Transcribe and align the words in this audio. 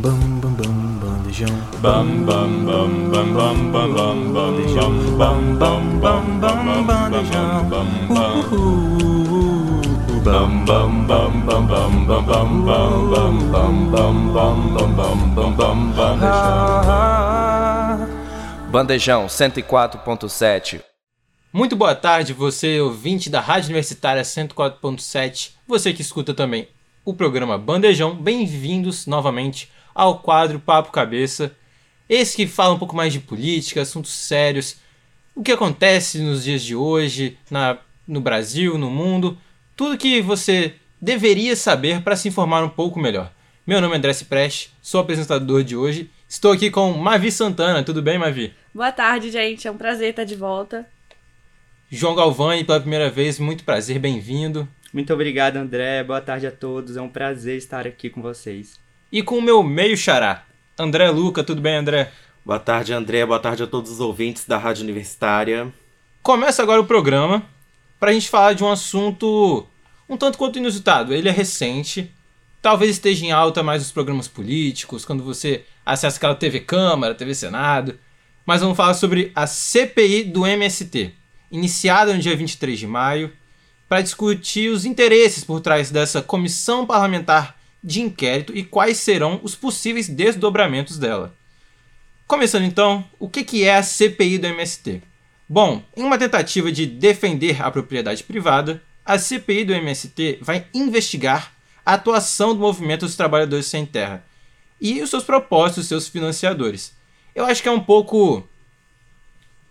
Bam 0.00 0.14
bam 0.40 0.52
bam 0.54 0.74
bandejão. 1.02 1.48
Bam 1.82 2.06
bam 2.24 2.64
bam 2.64 3.10
bam 3.10 3.34
bam 3.34 3.72
bam 3.72 3.92
bam 3.94 4.32
bandejão. 4.32 4.92
Bam 5.18 5.56
bam 5.58 5.98
bam 5.98 6.38
bam 6.38 6.84
bandejão. 6.86 7.68
Bam 7.68 7.88
bam 8.08 8.38
bam 10.64 10.92
bam 11.04 11.32
bam 11.46 11.66
bam 11.66 11.66
bam 11.66 11.90
bam 12.06 12.46
bam 12.64 12.94
bam 13.10 13.74
bam 13.90 14.14
bam 14.32 14.56
bam 14.72 14.88
bam 14.94 15.18
bam 15.34 15.52
bam 15.56 15.78
bandejão. 15.90 16.28
Bandejão 18.70 19.26
104.7 19.26 20.80
Muito 21.52 21.74
boa 21.74 21.96
tarde, 21.96 22.32
você 22.32 22.80
ouvinte 22.80 23.28
da 23.28 23.40
Rádio 23.40 23.70
Universitária 23.70 24.22
104.7, 24.22 25.54
você 25.66 25.92
que 25.92 26.02
escuta 26.02 26.32
também 26.32 26.68
o 27.04 27.14
programa 27.14 27.56
Bandejão, 27.56 28.14
bem-vindos 28.14 29.06
novamente 29.06 29.68
ao 29.98 30.20
quadro 30.20 30.60
Papo 30.60 30.92
Cabeça. 30.92 31.50
Esse 32.08 32.36
que 32.36 32.46
fala 32.46 32.72
um 32.72 32.78
pouco 32.78 32.94
mais 32.94 33.12
de 33.12 33.18
política, 33.18 33.82
assuntos 33.82 34.12
sérios, 34.12 34.76
o 35.34 35.42
que 35.42 35.50
acontece 35.50 36.20
nos 36.20 36.44
dias 36.44 36.62
de 36.62 36.76
hoje, 36.76 37.36
na, 37.50 37.76
no 38.06 38.20
Brasil, 38.20 38.78
no 38.78 38.88
mundo, 38.88 39.36
tudo 39.74 39.98
que 39.98 40.22
você 40.22 40.76
deveria 41.02 41.56
saber 41.56 42.00
para 42.02 42.14
se 42.14 42.28
informar 42.28 42.62
um 42.62 42.68
pouco 42.68 43.00
melhor. 43.00 43.32
Meu 43.66 43.80
nome 43.80 43.94
é 43.94 43.98
André 43.98 44.12
Cipreste, 44.12 44.72
sou 44.80 45.00
apresentador 45.00 45.64
de 45.64 45.76
hoje. 45.76 46.08
Estou 46.28 46.52
aqui 46.52 46.70
com 46.70 46.92
Mavi 46.92 47.32
Santana. 47.32 47.82
Tudo 47.82 48.00
bem, 48.00 48.18
Mavi? 48.18 48.54
Boa 48.72 48.92
tarde, 48.92 49.32
gente. 49.32 49.66
É 49.66 49.70
um 49.70 49.76
prazer 49.76 50.10
estar 50.10 50.24
de 50.24 50.36
volta. 50.36 50.86
João 51.90 52.14
Galvani, 52.14 52.62
pela 52.62 52.80
primeira 52.80 53.10
vez, 53.10 53.40
muito 53.40 53.64
prazer, 53.64 53.98
bem-vindo. 53.98 54.68
Muito 54.92 55.12
obrigado, 55.12 55.56
André. 55.56 56.04
Boa 56.04 56.20
tarde 56.20 56.46
a 56.46 56.52
todos. 56.52 56.96
É 56.96 57.02
um 57.02 57.08
prazer 57.08 57.56
estar 57.56 57.86
aqui 57.86 58.08
com 58.08 58.22
vocês. 58.22 58.78
E 59.10 59.22
com 59.22 59.38
o 59.38 59.42
meu 59.42 59.62
meio 59.62 59.96
xará, 59.96 60.44
André 60.78 61.08
Luca. 61.10 61.42
Tudo 61.42 61.62
bem, 61.62 61.76
André? 61.76 62.12
Boa 62.44 62.58
tarde, 62.58 62.92
André. 62.92 63.24
Boa 63.24 63.40
tarde 63.40 63.62
a 63.62 63.66
todos 63.66 63.90
os 63.90 64.00
ouvintes 64.00 64.44
da 64.44 64.58
Rádio 64.58 64.84
Universitária. 64.84 65.72
Começa 66.22 66.62
agora 66.62 66.82
o 66.82 66.86
programa 66.86 67.42
para 67.98 68.10
a 68.10 68.12
gente 68.12 68.28
falar 68.28 68.52
de 68.52 68.62
um 68.62 68.70
assunto 68.70 69.66
um 70.06 70.16
tanto 70.18 70.36
quanto 70.36 70.58
inusitado. 70.58 71.14
Ele 71.14 71.26
é 71.26 71.32
recente, 71.32 72.12
talvez 72.60 72.90
esteja 72.90 73.24
em 73.24 73.32
alta 73.32 73.62
mais 73.62 73.80
os 73.80 73.90
programas 73.90 74.28
políticos, 74.28 75.06
quando 75.06 75.24
você 75.24 75.64
acessa 75.86 76.18
aquela 76.18 76.34
TV 76.34 76.60
Câmara, 76.60 77.14
TV 77.14 77.34
Senado. 77.34 77.98
Mas 78.44 78.60
vamos 78.60 78.76
falar 78.76 78.92
sobre 78.92 79.32
a 79.34 79.46
CPI 79.46 80.24
do 80.24 80.46
MST, 80.46 81.14
iniciada 81.50 82.12
no 82.12 82.20
dia 82.20 82.36
23 82.36 82.78
de 82.78 82.86
maio, 82.86 83.32
para 83.88 84.02
discutir 84.02 84.68
os 84.68 84.84
interesses 84.84 85.44
por 85.44 85.62
trás 85.62 85.90
dessa 85.90 86.20
comissão 86.20 86.84
parlamentar 86.84 87.57
de 87.82 88.00
inquérito 88.00 88.56
e 88.56 88.64
quais 88.64 88.98
serão 88.98 89.40
os 89.42 89.54
possíveis 89.54 90.08
desdobramentos 90.08 90.98
dela. 90.98 91.34
Começando 92.26 92.64
então, 92.64 93.04
o 93.18 93.28
que 93.28 93.64
é 93.64 93.76
a 93.76 93.82
CPI 93.82 94.38
do 94.38 94.46
MST? 94.46 95.02
Bom, 95.48 95.82
em 95.96 96.02
uma 96.02 96.18
tentativa 96.18 96.70
de 96.70 96.84
defender 96.84 97.62
a 97.62 97.70
propriedade 97.70 98.22
privada, 98.22 98.82
a 99.04 99.18
CPI 99.18 99.64
do 99.64 99.72
MST 99.72 100.38
vai 100.42 100.66
investigar 100.74 101.54
a 101.86 101.94
atuação 101.94 102.54
do 102.54 102.60
movimento 102.60 103.06
dos 103.06 103.16
trabalhadores 103.16 103.64
sem 103.64 103.86
terra 103.86 104.22
e 104.78 105.00
os 105.00 105.08
seus 105.08 105.24
propósitos, 105.24 105.84
os 105.84 105.88
seus 105.88 106.08
financiadores. 106.08 106.94
Eu 107.34 107.46
acho 107.46 107.62
que 107.62 107.68
é 107.68 107.72
um 107.72 107.80
pouco 107.80 108.46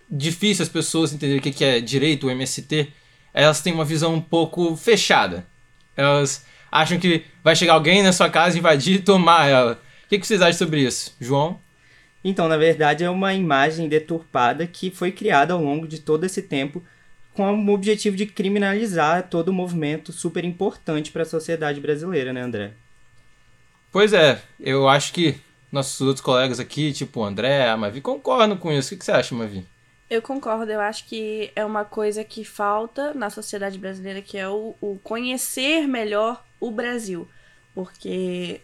difícil 0.10 0.64
as 0.64 0.70
pessoas 0.70 1.14
entenderem 1.14 1.40
o 1.40 1.54
que 1.54 1.64
é 1.64 1.80
direito, 1.80 2.28
o 2.28 2.32
MST. 2.32 2.92
Elas 3.34 3.62
têm 3.62 3.74
uma 3.74 3.86
visão 3.86 4.16
um 4.16 4.22
pouco 4.22 4.76
fechada. 4.76 5.46
Elas 5.96 6.46
acham 6.72 7.00
que 7.00 7.26
vai 7.44 7.56
chegar 7.56 7.74
alguém 7.74 8.04
na 8.04 8.12
sua 8.12 8.30
casa, 8.30 8.58
invadir 8.58 8.96
e 8.96 9.04
tomar 9.04 9.48
ela. 9.48 9.82
O 10.06 10.10
que 10.10 10.26
vocês 10.26 10.42
acham 10.42 10.58
sobre 10.58 10.82
isso, 10.82 11.16
João? 11.20 11.60
Então, 12.24 12.48
na 12.48 12.58
verdade, 12.58 13.04
é 13.04 13.10
uma 13.10 13.34
imagem 13.34 13.88
deturpada 13.88 14.68
que 14.68 14.92
foi 14.92 15.12
criada 15.12 15.54
ao 15.54 15.62
longo 15.62 15.88
de 15.88 16.00
todo 16.00 16.24
esse 16.24 16.42
tempo 16.42 16.84
com 17.34 17.54
o 17.54 17.74
objetivo 17.74 18.18
de 18.18 18.26
criminalizar 18.26 19.30
todo 19.30 19.50
o 19.50 19.54
movimento 19.54 20.12
super 20.12 20.44
importante 20.44 21.12
para 21.12 21.22
a 21.22 21.26
sociedade 21.26 21.80
brasileira, 21.80 22.34
né, 22.34 22.42
André? 22.42 22.72
Pois 23.92 24.12
é, 24.12 24.42
eu 24.60 24.90
acho 24.90 25.14
que 25.14 25.38
nossos 25.72 26.02
outros 26.02 26.22
colegas 26.22 26.60
aqui, 26.60 26.92
tipo 26.92 27.20
o 27.20 27.24
André, 27.24 27.70
a 27.70 27.78
Mavi, 27.78 28.02
concordam 28.02 28.58
com 28.58 28.72
isso. 28.72 28.96
O 28.96 28.98
que 28.98 29.06
você 29.06 29.12
acha, 29.12 29.36
Mavi? 29.36 29.66
Eu 30.10 30.22
concordo, 30.22 30.72
eu 30.72 30.80
acho 30.80 31.06
que 31.06 31.52
é 31.56 31.64
uma 31.64 31.84
coisa 31.84 32.24
que 32.24 32.44
falta 32.44 33.14
na 33.14 33.30
sociedade 33.30 33.78
brasileira, 33.78 34.22
que 34.22 34.38
é 34.38 34.48
o, 34.48 34.74
o 34.82 34.98
conhecer 35.04 35.86
melhor 35.88 36.44
o 36.60 36.72
Brasil. 36.72 37.28
Porque 37.74 38.62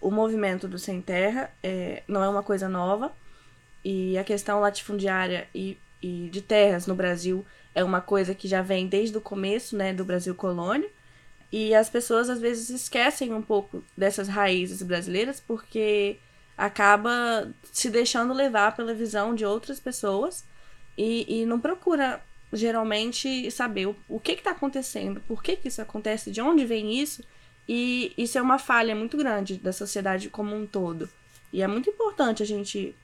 o 0.00 0.10
movimento 0.10 0.66
do 0.68 0.78
Sem 0.78 1.00
Terra 1.00 1.50
é, 1.62 2.02
não 2.06 2.22
é 2.22 2.28
uma 2.28 2.42
coisa 2.42 2.68
nova, 2.68 3.12
e 3.84 4.18
a 4.18 4.24
questão 4.24 4.58
latifundiária 4.58 5.46
e, 5.54 5.78
e 6.02 6.28
de 6.32 6.42
terras 6.42 6.88
no 6.88 6.94
Brasil 6.94 7.46
é 7.72 7.84
uma 7.84 8.00
coisa 8.00 8.34
que 8.34 8.48
já 8.48 8.60
vem 8.60 8.88
desde 8.88 9.16
o 9.16 9.20
começo 9.20 9.76
né, 9.76 9.92
do 9.92 10.04
Brasil 10.04 10.34
colônia. 10.34 10.88
E 11.52 11.72
as 11.72 11.88
pessoas 11.88 12.28
às 12.28 12.40
vezes 12.40 12.68
esquecem 12.70 13.32
um 13.32 13.42
pouco 13.42 13.84
dessas 13.96 14.26
raízes 14.26 14.82
brasileiras 14.82 15.38
porque 15.38 16.18
acaba 16.58 17.48
se 17.70 17.88
deixando 17.88 18.34
levar 18.34 18.74
pela 18.74 18.92
visão 18.92 19.34
de 19.34 19.44
outras 19.44 19.78
pessoas 19.78 20.44
e, 20.98 21.42
e 21.42 21.46
não 21.46 21.60
procura 21.60 22.20
geralmente 22.56 23.50
saber 23.50 23.86
o, 23.86 23.96
o 24.08 24.18
que 24.18 24.32
está 24.32 24.50
acontecendo, 24.50 25.20
por 25.28 25.42
que, 25.42 25.56
que 25.56 25.68
isso 25.68 25.82
acontece, 25.82 26.30
de 26.30 26.40
onde 26.40 26.64
vem 26.64 27.00
isso. 27.00 27.22
E 27.68 28.12
isso 28.16 28.38
é 28.38 28.42
uma 28.42 28.58
falha 28.58 28.94
muito 28.94 29.16
grande 29.16 29.56
da 29.56 29.72
sociedade 29.72 30.30
como 30.30 30.54
um 30.54 30.66
todo. 30.66 31.08
E 31.52 31.62
é 31.62 31.66
muito 31.66 31.90
importante 31.90 32.42
a 32.42 32.46
gente 32.46 32.94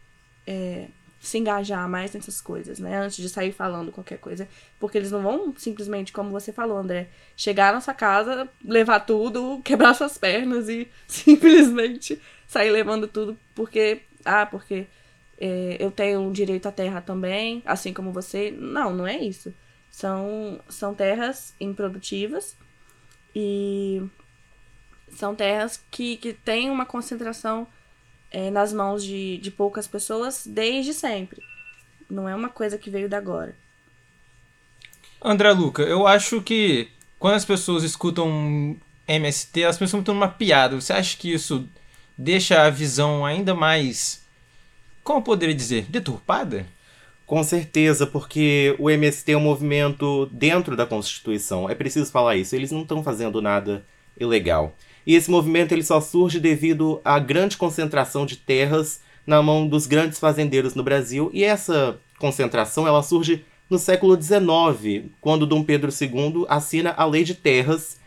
é, 0.47 0.87
se 1.23 1.39
engajar 1.39 1.89
mais 1.89 2.13
nessas 2.13 2.41
coisas, 2.41 2.79
né? 2.79 2.99
Antes 2.99 3.17
de 3.17 3.29
sair 3.29 3.53
falando 3.53 3.93
qualquer 3.93 4.19
coisa. 4.19 4.49
Porque 4.81 4.99
eles 4.99 5.11
não 5.11 5.23
vão 5.23 5.55
simplesmente, 5.57 6.13
como 6.13 6.31
você 6.31 6.53
falou, 6.53 6.77
André, 6.77 7.09
chegar 7.37 7.73
na 7.73 7.81
sua 7.81 7.95
casa, 7.95 8.49
levar 8.65 9.01
tudo, 9.01 9.61
quebrar 9.65 9.95
suas 9.95 10.19
pernas 10.19 10.69
e 10.69 10.89
simplesmente 11.07 12.21
sair 12.47 12.71
levando 12.71 13.07
tudo 13.07 13.39
porque. 13.55 14.03
Ah, 14.25 14.47
porque 14.47 14.87
é, 15.45 15.77
eu 15.81 15.91
tenho 15.91 16.31
direito 16.31 16.69
à 16.69 16.73
terra 16.73 17.01
também, 17.01 17.65
assim 17.67 17.93
como 17.93 18.13
você. 18.13 18.53
Não, 18.53 18.95
não 18.95 19.05
é 19.05 19.19
isso. 19.19 19.53
São, 19.91 20.61
são 20.69 20.95
terras 20.95 21.53
improdutivas 21.59 22.57
e 23.35 24.01
são 25.09 25.35
terras 25.35 25.83
que, 25.91 26.17
que 26.19 26.33
têm 26.33 26.71
uma 26.71 26.87
concentração 26.87 27.67
é, 28.31 28.53
nas 28.53 28.73
mãos 28.73 29.03
de, 29.03 29.39
de 29.39 29.51
poucas 29.51 29.89
pessoas 29.89 30.47
desde 30.47 30.95
sempre. 30.95 31.43
Não 32.09 32.29
é 32.29 32.37
uma 32.37 32.49
coisa 32.49 32.79
que 32.79 32.89
veio 32.89 33.09
da 33.09 33.19
agora. 33.19 33.57
André 35.21 35.51
Luca, 35.51 35.83
eu 35.83 36.07
acho 36.07 36.41
que 36.41 36.89
quando 37.19 37.35
as 37.35 37.45
pessoas 37.45 37.83
escutam 37.83 38.77
MST, 39.09 39.61
elas 39.61 39.77
pensam 39.77 39.99
muito 39.99 40.15
numa 40.15 40.29
piada. 40.29 40.81
Você 40.81 40.93
acha 40.93 41.17
que 41.17 41.33
isso 41.33 41.69
deixa 42.17 42.63
a 42.63 42.71
visão 42.71 43.27
ainda 43.27 43.57
mais. 43.57 44.22
Como 45.05 45.21
poderia 45.23 45.55
dizer? 45.55 45.87
Deturpada? 45.89 46.65
Com 47.27 47.43
certeza, 47.43 48.07
porque 48.07 48.77
o 48.79 48.89
MST 48.89 49.33
é 49.33 49.37
um 49.37 49.41
movimento 49.41 50.27
dentro 50.27 50.77
da 50.77 50.87
Constituição. 50.87 51.69
É 51.69 51.75
preciso 51.75 52.11
falar 52.11 52.37
isso. 52.37 52.55
Eles 52.55 52.71
não 52.71 52.83
estão 52.83 53.03
fazendo 53.03 53.43
nada 53.43 53.85
ilegal. 54.19 54.77
E 55.07 55.15
esse 55.15 55.31
movimento 55.31 55.73
ele 55.73 55.83
só 55.83 56.01
surge 56.01 56.39
devido 56.39 57.01
à 57.05 57.19
grande 57.19 57.57
concentração 57.57 58.25
de 58.25 58.37
terras 58.37 59.01
na 59.27 59.43
mão 59.43 59.67
dos 59.67 59.87
grandes 59.87 60.19
fazendeiros 60.19 60.75
no 60.75 60.83
Brasil. 60.85 61.31
E 61.33 61.43
essa 61.43 61.99
concentração 62.19 62.87
ela 62.87 63.03
surge 63.03 63.45
no 63.69 63.79
século 63.79 64.21
XIX, 64.21 65.07
quando 65.21 65.47
Dom 65.47 65.65
Pedro 65.65 65.91
II 65.91 66.45
assina 66.49 66.95
a 66.97 67.05
Lei 67.05 67.25
de 67.25 67.35
Terras, 67.35 67.99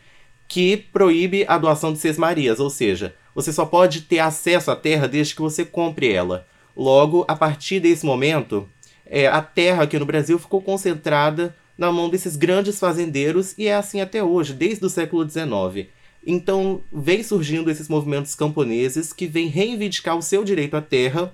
que 0.48 0.76
proíbe 0.76 1.44
a 1.48 1.58
doação 1.58 1.92
de 1.92 1.98
sesmarias, 1.98 2.60
ou 2.60 2.70
seja, 2.70 3.14
você 3.34 3.52
só 3.52 3.66
pode 3.66 4.02
ter 4.02 4.20
acesso 4.20 4.70
à 4.70 4.76
terra 4.76 5.08
desde 5.08 5.34
que 5.34 5.42
você 5.42 5.64
compre 5.64 6.12
ela. 6.12 6.46
Logo, 6.76 7.24
a 7.26 7.34
partir 7.34 7.80
desse 7.80 8.04
momento, 8.04 8.68
é, 9.06 9.26
a 9.26 9.40
terra 9.40 9.84
aqui 9.84 9.98
no 9.98 10.04
Brasil 10.04 10.38
ficou 10.38 10.60
concentrada 10.60 11.56
na 11.78 11.90
mão 11.90 12.08
desses 12.08 12.36
grandes 12.36 12.78
fazendeiros 12.78 13.54
e 13.56 13.66
é 13.66 13.74
assim 13.74 14.00
até 14.00 14.22
hoje, 14.22 14.52
desde 14.52 14.84
o 14.84 14.90
século 14.90 15.28
XIX. 15.28 15.88
Então, 16.26 16.82
vem 16.92 17.22
surgindo 17.22 17.70
esses 17.70 17.88
movimentos 17.88 18.34
camponeses 18.34 19.12
que 19.12 19.26
vêm 19.26 19.46
reivindicar 19.46 20.16
o 20.16 20.22
seu 20.22 20.42
direito 20.42 20.76
à 20.76 20.82
terra. 20.82 21.32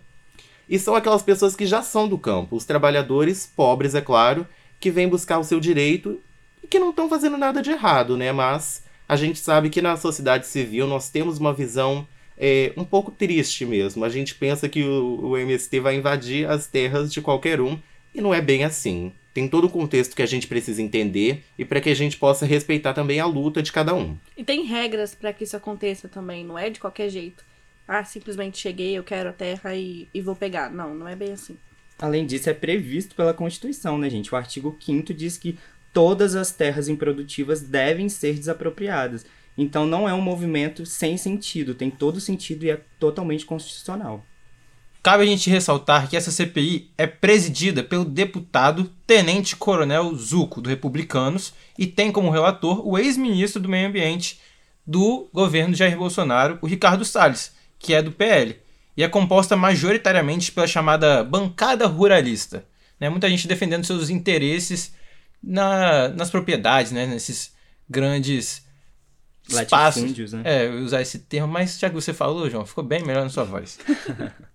E 0.69 0.79
são 0.79 0.95
aquelas 0.95 1.23
pessoas 1.23 1.57
que 1.57 1.67
já 1.67 1.83
são 1.83 2.07
do 2.07 2.19
campo, 2.19 2.57
os 2.57 2.65
trabalhadores 2.65 3.47
pobres, 3.47 3.95
é 3.95 4.01
claro, 4.01 4.47
que 4.79 4.91
vêm 4.91 5.09
buscar 5.09 5.39
o 5.39 5.45
seu 5.45 5.59
direito 5.59 6.21
e 6.63 6.67
que 6.67 6.79
não 6.79 6.91
estão 6.91 7.09
fazendo 7.09 7.37
nada 7.37 7.63
de 7.63 7.71
errado, 7.71 8.17
né? 8.17 8.33
Mas 8.33 8.85
a 9.09 9.17
gente 9.17 9.39
sabe 9.39 9.71
que 9.71 9.83
na 9.83 9.97
sociedade 9.97 10.47
civil 10.47 10.87
nós 10.87 11.11
temos 11.11 11.39
uma 11.39 11.53
visão 11.53 12.07
é, 12.37 12.73
um 12.77 12.85
pouco 12.85 13.11
triste 13.11 13.65
mesmo. 13.65 14.05
A 14.05 14.09
gente 14.09 14.35
pensa 14.35 14.69
que 14.69 14.83
o, 14.83 15.31
o 15.31 15.37
MST 15.37 15.81
vai 15.81 15.97
invadir 15.97 16.49
as 16.49 16.67
terras 16.67 17.13
de 17.13 17.21
qualquer 17.21 17.61
um 17.61 17.79
e 18.15 18.21
não 18.21 18.35
é 18.35 18.41
bem 18.41 18.65
assim. 18.65 19.13
Tem 19.33 19.49
todo 19.49 19.67
o 19.67 19.71
contexto 19.71 20.15
que 20.15 20.23
a 20.23 20.27
gente 20.27 20.47
precisa 20.47 20.83
entender 20.83 21.43
e 21.59 21.65
para 21.65 21.81
que 21.81 21.89
a 21.89 21.95
gente 21.95 22.19
possa 22.19 22.45
respeitar 22.45 22.93
também 22.93 23.19
a 23.19 23.27
luta 23.27 23.63
de 23.63 23.73
cada 23.73 23.95
um. 23.95 24.17
E 24.37 24.45
tem 24.45 24.65
regras 24.65 25.15
para 25.15 25.33
que 25.33 25.45
isso 25.45 25.57
aconteça 25.57 26.09
também, 26.09 26.45
não 26.45 26.59
é 26.59 26.69
de 26.69 26.79
qualquer 26.79 27.09
jeito. 27.09 27.45
ah, 27.89 28.05
simplesmente 28.05 28.59
cheguei, 28.59 28.97
eu 28.97 29.03
quero 29.03 29.31
a 29.31 29.33
terra 29.33 29.75
e, 29.75 30.09
e 30.13 30.21
vou 30.21 30.37
pegar. 30.37 30.71
Não, 30.71 30.95
não 30.95 31.09
é 31.09 31.17
bem 31.17 31.33
assim. 31.33 31.57
Além 31.99 32.27
disso, 32.27 32.51
é 32.51 32.55
previsto 32.55 33.15
pela 33.15 33.33
Constituição, 33.33 33.97
né, 33.97 34.11
gente? 34.11 34.33
O 34.33 34.37
artigo 34.37 34.77
5 34.79 35.15
diz 35.15 35.39
que 35.39 35.59
todas 35.93 36.35
as 36.35 36.51
terras 36.51 36.89
improdutivas 36.89 37.61
devem 37.61 38.09
ser 38.09 38.35
desapropriadas. 38.35 39.25
Então 39.57 39.87
não 39.87 40.09
é 40.09 40.15
um 40.15 40.21
movimento 40.21 40.87
sem 40.87 41.17
sentido, 41.17 41.75
tem 41.75 41.91
todo 41.91 42.21
sentido 42.21 42.65
e 42.65 42.71
é 42.71 42.81
totalmente 42.99 43.45
constitucional. 43.45 44.25
Cabe 45.03 45.25
a 45.25 45.27
gente 45.27 45.51
ressaltar 45.51 46.09
que 46.09 46.17
essa 46.17 46.31
CPI 46.31 46.93
é 46.97 47.09
presidida 47.09 47.83
pelo 47.83 48.05
deputado 48.05 48.85
Tenente 49.05 49.57
Coronel 49.57 50.15
Zuco, 50.15 50.61
do 50.61 50.69
Republicanos, 50.69 51.53
e 51.77 51.87
tem 51.87 52.13
como 52.13 52.31
relator 52.31 52.87
o 52.87 52.97
ex-ministro 52.97 53.61
do 53.61 53.69
Meio 53.69 53.89
Ambiente 53.89 54.39
do 54.87 55.29
governo 55.33 55.75
Jair 55.75 55.97
Bolsonaro, 55.97 56.59
o 56.63 56.67
Ricardo 56.69 57.05
Salles, 57.05 57.53
que 57.81 57.95
é 57.95 58.01
do 58.01 58.13
PL, 58.13 58.57
e 58.97 59.03
é 59.03 59.09
composta 59.09 59.57
majoritariamente 59.57 60.53
pela 60.53 60.69
chamada 60.69 61.25
bancada 61.25 61.87
ruralista. 61.87 62.65
Né? 63.01 63.09
Muita 63.09 63.29
gente 63.29 63.49
defendendo 63.49 63.85
seus 63.85 64.09
interesses 64.09 64.95
na, 65.43 66.09
nas 66.11 66.31
propriedades, 66.31 66.93
né? 66.93 67.07
nesses 67.07 67.53
grandes. 67.91 68.65
Latifúndios, 69.51 70.33
né? 70.33 70.43
É, 70.45 70.67
eu 70.67 70.79
ia 70.79 70.85
usar 70.85 71.03
esse 71.03 71.21
termo, 71.21 71.49
mas 71.49 71.79
já 71.79 71.89
que 71.89 71.95
você 71.95 72.13
falou, 72.13 72.49
João, 72.49 72.65
ficou 72.65 72.85
bem 72.85 73.03
melhor 73.03 73.25
na 73.25 73.31
sua 73.31 73.45
voz. 73.45 73.79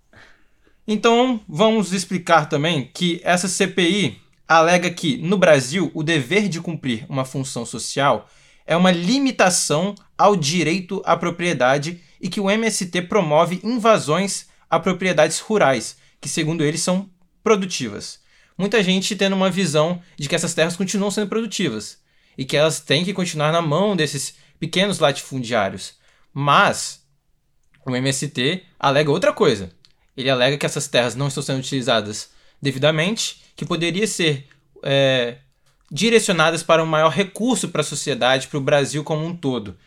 então, 0.88 1.42
vamos 1.48 1.94
explicar 1.94 2.48
também 2.48 2.89
que 2.94 3.19
essa 3.24 3.48
CPI 3.48 4.22
alega 4.48 4.89
que, 4.89 5.18
no 5.18 5.38
Brasil, 5.38 5.92
o 5.94 6.01
dever 6.01 6.48
de 6.48 6.62
cumprir 6.62 7.06
uma 7.10 7.25
função 7.25 7.66
social 7.66 8.30
é 8.66 8.75
uma 8.75 8.92
limitação 8.92 9.94
ao 10.18 10.36
direito 10.36 11.01
à 11.06 11.16
propriedade 11.16 12.01
e 12.19 12.30
que 12.30 12.40
o 12.40 12.50
MST 12.50 13.04
promove 13.04 13.60
invasões 13.63 14.48
a 14.69 14.80
propriedades 14.80 15.40
rurais, 15.40 15.98
que, 16.19 16.28
segundo 16.28 16.63
eles, 16.63 16.81
são 16.81 17.10
produtivas. 17.44 18.19
Muita 18.57 18.81
gente 18.81 19.16
tendo 19.16 19.36
uma 19.36 19.50
visão 19.50 20.01
de 20.18 20.28
que 20.28 20.36
essas 20.36 20.54
terras 20.54 20.75
continuam 20.75 21.12
sendo 21.12 21.28
produtivas 21.28 22.00
e 22.38 22.44
que 22.44 22.57
elas 22.57 22.80
têm 22.80 23.06
que 23.06 23.13
continuar 23.13 23.51
na 23.51 23.62
mão 23.62 23.95
desses 23.95 24.36
pequenos 24.59 25.00
latifundiários. 25.00 25.95
Mas 26.33 27.06
o 27.86 27.95
MST 27.95 28.63
alega 28.80 29.12
outra 29.12 29.33
coisa. 29.33 29.71
Ele 30.15 30.30
alega 30.30 30.57
que 30.57 30.65
essas 30.65 30.88
terras 30.88 31.15
não 31.15 31.27
estão 31.27 31.44
sendo 31.44 31.59
utilizadas 31.59 32.30
devidamente, 32.62 33.44
que 33.56 33.65
poderia 33.65 34.07
ser 34.07 34.48
é, 34.83 35.38
direcionadas 35.92 36.63
para 36.63 36.83
um 36.83 36.88
maior 36.88 37.09
recurso 37.09 37.69
para 37.69 37.81
a 37.81 37.86
sociedade, 37.86 38.48
para 38.48 38.57
o 38.57 38.62
Brasil 38.62 39.04
como 39.04 39.25
um 39.25 39.36
todo. 39.36 39.77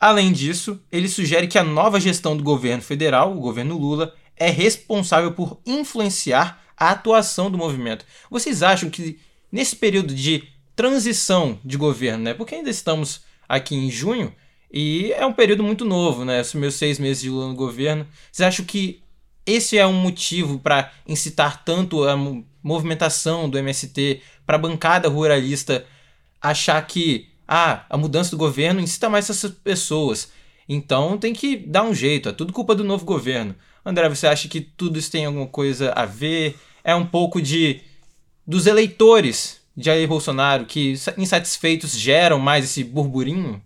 Além 0.00 0.32
disso, 0.32 0.80
ele 0.92 1.08
sugere 1.08 1.48
que 1.48 1.58
a 1.58 1.64
nova 1.64 1.98
gestão 1.98 2.36
do 2.36 2.42
governo 2.42 2.82
federal, 2.82 3.36
o 3.36 3.40
governo 3.40 3.76
Lula, 3.76 4.14
é 4.36 4.50
responsável 4.50 5.32
por 5.32 5.60
influenciar 5.66 6.62
a 6.76 6.90
atuação 6.90 7.50
do 7.50 7.58
movimento. 7.58 8.04
Vocês 8.30 8.62
acham 8.62 8.88
que 8.88 9.18
nesse 9.50 9.74
período 9.74 10.14
de 10.14 10.48
transição 10.76 11.58
de 11.64 11.76
governo, 11.76 12.22
né? 12.22 12.34
Porque 12.34 12.54
ainda 12.54 12.70
estamos 12.70 13.22
aqui 13.48 13.74
em 13.74 13.90
junho 13.90 14.32
e 14.70 15.12
é 15.12 15.24
um 15.24 15.32
período 15.32 15.62
muito 15.62 15.84
novo, 15.84 16.24
né? 16.24 16.40
Os 16.40 16.52
meus 16.54 16.74
seis 16.74 16.98
meses 16.98 17.22
de 17.22 17.30
Lula 17.30 17.48
no 17.48 17.54
governo. 17.54 18.06
Vocês 18.30 18.46
acham 18.46 18.64
que 18.64 19.02
esse 19.46 19.78
é 19.78 19.86
um 19.86 19.94
motivo 19.94 20.58
para 20.58 20.92
incitar 21.06 21.64
tanto 21.64 22.04
a 22.04 22.14
movimentação 22.62 23.48
do 23.48 23.56
MST 23.58 24.20
para 24.44 24.56
a 24.56 24.60
bancada 24.60 25.08
ruralista 25.08 25.86
achar 26.40 26.80
que 26.86 27.30
ah, 27.46 27.86
a 27.88 27.96
mudança 27.96 28.30
do 28.30 28.36
governo 28.36 28.80
incita 28.80 29.08
mais 29.08 29.30
essas 29.30 29.50
pessoas. 29.50 30.30
Então 30.68 31.16
tem 31.16 31.32
que 31.32 31.56
dar 31.56 31.82
um 31.82 31.94
jeito, 31.94 32.28
é 32.28 32.32
tudo 32.32 32.52
culpa 32.52 32.74
do 32.74 32.84
novo 32.84 33.06
governo. 33.06 33.54
André, 33.82 34.06
você 34.10 34.26
acha 34.26 34.48
que 34.48 34.60
tudo 34.60 34.98
isso 34.98 35.10
tem 35.10 35.24
alguma 35.24 35.46
coisa 35.46 35.92
a 35.92 36.04
ver? 36.04 36.58
É 36.84 36.94
um 36.94 37.06
pouco 37.06 37.40
de 37.40 37.80
dos 38.46 38.66
eleitores 38.66 39.62
Jair 39.80 40.08
Bolsonaro 40.08 40.66
que 40.66 40.94
insatisfeitos 41.16 41.96
geram 41.96 42.38
mais 42.38 42.64
esse 42.64 42.82
burburinho? 42.82 43.62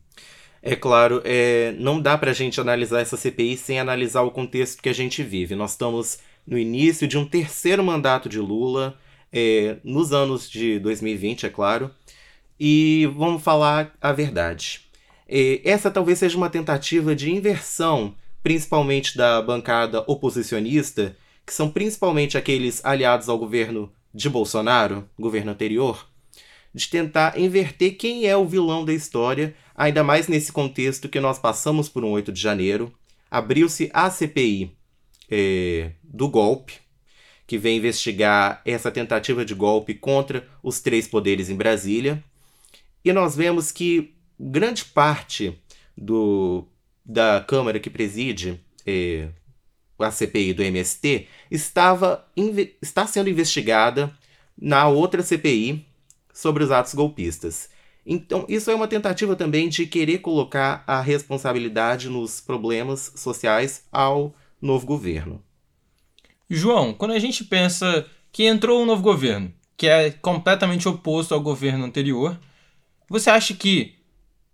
É 0.62 0.76
claro, 0.76 1.22
é, 1.24 1.74
não 1.78 2.00
dá 2.00 2.16
pra 2.16 2.32
gente 2.32 2.60
analisar 2.60 3.00
essa 3.00 3.16
CPI 3.16 3.56
sem 3.56 3.80
analisar 3.80 4.22
o 4.22 4.30
contexto 4.30 4.82
que 4.82 4.88
a 4.88 4.92
gente 4.92 5.22
vive. 5.22 5.56
Nós 5.56 5.72
estamos 5.72 6.18
no 6.46 6.58
início 6.58 7.08
de 7.08 7.16
um 7.16 7.24
terceiro 7.24 7.82
mandato 7.82 8.28
de 8.28 8.38
Lula, 8.38 8.96
é, 9.32 9.78
nos 9.82 10.12
anos 10.12 10.48
de 10.48 10.78
2020, 10.78 11.46
é 11.46 11.48
claro, 11.48 11.90
e 12.60 13.10
vamos 13.16 13.42
falar 13.42 13.92
a 14.00 14.12
verdade. 14.12 14.82
É, 15.26 15.60
essa 15.64 15.90
talvez 15.90 16.18
seja 16.18 16.36
uma 16.36 16.50
tentativa 16.50 17.16
de 17.16 17.30
inversão, 17.30 18.14
principalmente 18.42 19.16
da 19.16 19.40
bancada 19.40 20.04
oposicionista, 20.06 21.16
que 21.44 21.54
são 21.54 21.70
principalmente 21.70 22.36
aqueles 22.36 22.84
aliados 22.84 23.28
ao 23.28 23.38
governo 23.38 23.90
de 24.14 24.28
Bolsonaro, 24.28 25.08
governo 25.18 25.52
anterior, 25.52 26.08
de 26.74 26.88
tentar 26.88 27.38
inverter 27.38 27.96
quem 27.96 28.26
é 28.26 28.36
o 28.36 28.46
vilão 28.46 28.84
da 28.84 28.92
história, 28.92 29.54
ainda 29.74 30.02
mais 30.02 30.28
nesse 30.28 30.52
contexto 30.52 31.08
que 31.08 31.20
nós 31.20 31.38
passamos 31.38 31.88
por 31.88 32.04
um 32.04 32.10
8 32.10 32.32
de 32.32 32.40
janeiro. 32.40 32.92
Abriu-se 33.30 33.90
a 33.92 34.10
CPI 34.10 34.76
é, 35.30 35.92
do 36.02 36.28
golpe, 36.28 36.74
que 37.46 37.58
vem 37.58 37.76
investigar 37.78 38.62
essa 38.64 38.90
tentativa 38.90 39.44
de 39.44 39.54
golpe 39.54 39.94
contra 39.94 40.48
os 40.62 40.80
três 40.80 41.06
poderes 41.06 41.50
em 41.50 41.56
Brasília. 41.56 42.22
E 43.04 43.12
nós 43.12 43.36
vemos 43.36 43.70
que 43.70 44.14
grande 44.38 44.84
parte 44.84 45.58
do, 45.96 46.66
da 47.04 47.44
Câmara 47.46 47.78
que 47.78 47.90
preside 47.90 48.60
eh, 48.86 49.28
a 50.08 50.10
CPI 50.10 50.52
do 50.52 50.62
MST 50.62 51.26
estava, 51.50 52.26
está 52.80 53.06
sendo 53.06 53.30
investigada 53.30 54.12
na 54.60 54.88
outra 54.88 55.22
CPI 55.22 55.86
sobre 56.32 56.64
os 56.64 56.70
atos 56.70 56.94
golpistas. 56.94 57.70
Então, 58.04 58.44
isso 58.48 58.70
é 58.70 58.74
uma 58.74 58.88
tentativa 58.88 59.36
também 59.36 59.68
de 59.68 59.86
querer 59.86 60.18
colocar 60.18 60.82
a 60.86 61.00
responsabilidade 61.00 62.08
nos 62.08 62.40
problemas 62.40 63.12
sociais 63.16 63.84
ao 63.92 64.34
novo 64.60 64.86
governo. 64.86 65.42
João, 66.50 66.92
quando 66.92 67.12
a 67.12 67.18
gente 67.18 67.44
pensa 67.44 68.06
que 68.30 68.44
entrou 68.44 68.82
um 68.82 68.86
novo 68.86 69.02
governo, 69.02 69.52
que 69.76 69.86
é 69.86 70.10
completamente 70.10 70.88
oposto 70.88 71.32
ao 71.32 71.40
governo 71.40 71.84
anterior, 71.84 72.38
você 73.08 73.30
acha 73.30 73.54
que 73.54 73.94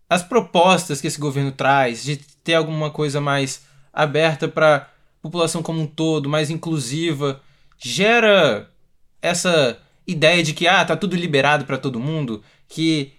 as 0.09 0.23
propostas 0.23 1.01
que 1.01 1.07
esse 1.07 1.19
governo 1.19 1.53
traz 1.53 2.03
de 2.03 2.17
ter 2.17 2.55
alguma 2.55 2.91
coisa 2.91 3.21
mais 3.21 3.63
aberta 3.93 4.49
para 4.49 4.91
população 5.23 5.63
como 5.63 5.81
um 5.81 5.87
todo, 5.87 6.29
mais 6.29 6.51
inclusiva, 6.51 7.41
gera 7.79 8.71
essa 9.21 9.79
ideia 10.07 10.43
de 10.43 10.55
que 10.55 10.67
ah, 10.67 10.85
tá 10.85 10.97
tudo 10.97 11.17
liberado 11.17 11.65
para 11.65 11.79
todo 11.79 12.01
mundo, 12.01 12.43
que 12.69 13.13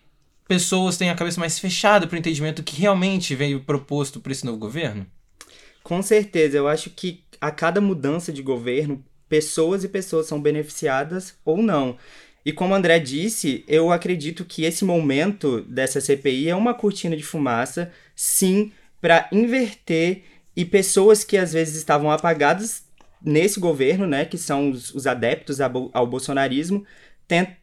pessoas 0.48 0.98
têm 0.98 1.10
a 1.10 1.16
cabeça 1.16 1.40
mais 1.40 1.60
fechada 1.60 2.08
para 2.08 2.16
o 2.16 2.20
entendimento 2.20 2.64
que 2.64 2.80
realmente 2.80 3.36
veio 3.36 3.62
proposto 3.62 4.20
por 4.20 4.32
esse 4.32 4.46
novo 4.46 4.58
governo? 4.58 5.06
Com 5.84 6.02
certeza, 6.02 6.58
eu 6.58 6.68
acho 6.68 6.90
que 6.90 7.24
a 7.40 7.52
cada 7.52 7.80
mudança 7.80 8.34
de 8.34 8.42
governo, 8.42 9.04
pessoas 9.30 9.84
e 9.84 9.88
pessoas 9.88 10.26
são 10.26 10.42
beneficiadas 10.42 11.36
ou 11.46 11.62
não. 11.62 11.98
E 12.44 12.52
como 12.52 12.74
André 12.74 13.00
disse, 13.00 13.64
eu 13.68 13.92
acredito 13.92 14.44
que 14.44 14.64
esse 14.64 14.84
momento 14.84 15.62
dessa 15.62 16.02
CPI 16.02 16.50
é 16.50 16.56
uma 16.56 16.74
cortina 16.74 17.16
de 17.16 17.24
fumaça, 17.24 17.92
sim, 18.16 18.72
para 19.00 19.30
inverter 19.32 20.24
e 20.60 20.66
pessoas 20.66 21.24
que 21.24 21.38
às 21.38 21.54
vezes 21.54 21.78
estavam 21.78 22.12
apagadas 22.12 22.84
nesse 23.22 23.62
governo, 23.62 24.06
né, 24.06 24.26
que 24.26 24.38
são 24.38 24.72
os, 24.72 24.94
os 24.94 25.08
adeptos 25.08 25.62
ao 25.62 26.06
bolsonarismo, 26.06 26.86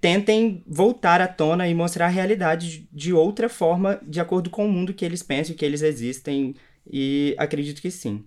tentem 0.00 0.64
voltar 0.66 1.20
à 1.20 1.28
tona 1.28 1.68
e 1.68 1.74
mostrar 1.74 2.06
a 2.06 2.08
realidade 2.08 2.88
de 2.90 3.12
outra 3.12 3.50
forma, 3.50 4.00
de 4.02 4.18
acordo 4.18 4.48
com 4.48 4.64
o 4.64 4.72
mundo 4.72 4.94
que 4.94 5.04
eles 5.04 5.22
pensam, 5.22 5.54
que 5.54 5.62
eles 5.62 5.82
existem, 5.82 6.54
e 6.90 7.36
acredito 7.36 7.82
que 7.82 7.90
sim. 7.90 8.24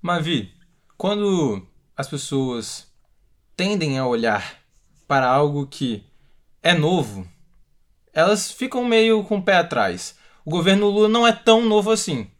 Mavi, 0.00 0.52
quando 0.96 1.66
as 1.96 2.06
pessoas 2.06 2.92
tendem 3.56 3.98
a 3.98 4.06
olhar 4.06 4.56
para 5.08 5.26
algo 5.26 5.66
que 5.66 6.04
é 6.62 6.74
novo, 6.74 7.26
elas 8.12 8.52
ficam 8.52 8.84
meio 8.84 9.24
com 9.24 9.38
o 9.38 9.42
pé 9.42 9.56
atrás. 9.56 10.16
O 10.44 10.50
governo 10.50 10.88
Lula 10.88 11.08
não 11.08 11.26
é 11.26 11.32
tão 11.32 11.64
novo 11.64 11.90
assim. 11.90 12.30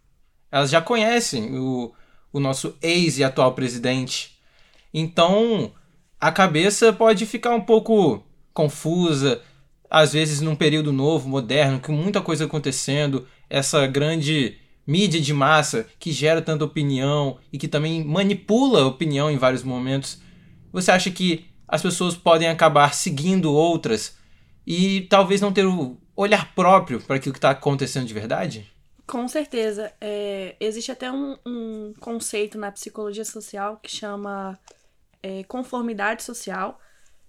Elas 0.53 0.71
já 0.71 0.83
conhecem 0.83 1.59
o, 1.59 1.93
o 2.31 2.39
nosso 2.39 2.77
ex 2.83 3.17
e 3.17 3.25
atual 3.25 3.55
presidente. 3.55 4.39
Então, 4.93 5.73
a 6.21 6.31
cabeça 6.31 6.93
pode 6.93 7.25
ficar 7.25 7.55
um 7.55 7.63
pouco 7.63 8.23
confusa, 8.53 9.41
às 9.89 10.13
vezes 10.13 10.43
num 10.43 10.55
período 10.55 10.93
novo, 10.93 11.29
moderno, 11.29 11.81
com 11.81 11.93
muita 11.93 12.21
coisa 12.21 12.45
acontecendo, 12.45 13.27
essa 13.49 13.87
grande 13.87 14.59
mídia 14.87 15.21
de 15.21 15.33
massa 15.33 15.87
que 15.99 16.13
gera 16.13 16.43
tanta 16.43 16.65
opinião 16.65 17.39
e 17.53 17.57
que 17.57 17.69
também 17.69 18.05
manipula 18.05 18.83
a 18.83 18.87
opinião 18.87 19.31
em 19.31 19.39
vários 19.39 19.63
momentos. 19.63 20.21
Você 20.73 20.91
acha 20.91 21.11
que 21.11 21.47
as 21.67 21.81
pessoas 21.81 22.15
podem 22.15 22.49
acabar 22.49 22.93
seguindo 22.95 23.53
outras 23.53 24.17
e 24.67 25.03
talvez 25.03 25.41
não 25.41 25.53
ter 25.53 25.67
o 25.67 25.97
olhar 26.15 26.55
próprio 26.55 27.01
para 27.01 27.17
aquilo 27.17 27.33
que 27.33 27.39
está 27.39 27.51
acontecendo 27.51 28.07
de 28.07 28.15
verdade? 28.15 28.72
Com 29.13 29.29
certeza. 29.29 29.93
É, 30.01 30.57
existe 30.59 30.91
até 30.91 31.13
um, 31.13 31.37
um 31.45 31.93
conceito 32.01 32.57
na 32.57 32.73
psicologia 32.73 33.27
social 33.27 33.77
que 33.77 33.91
chama 33.91 34.59
é, 35.23 35.45
conformidade 35.45 36.23
social, 36.23 36.81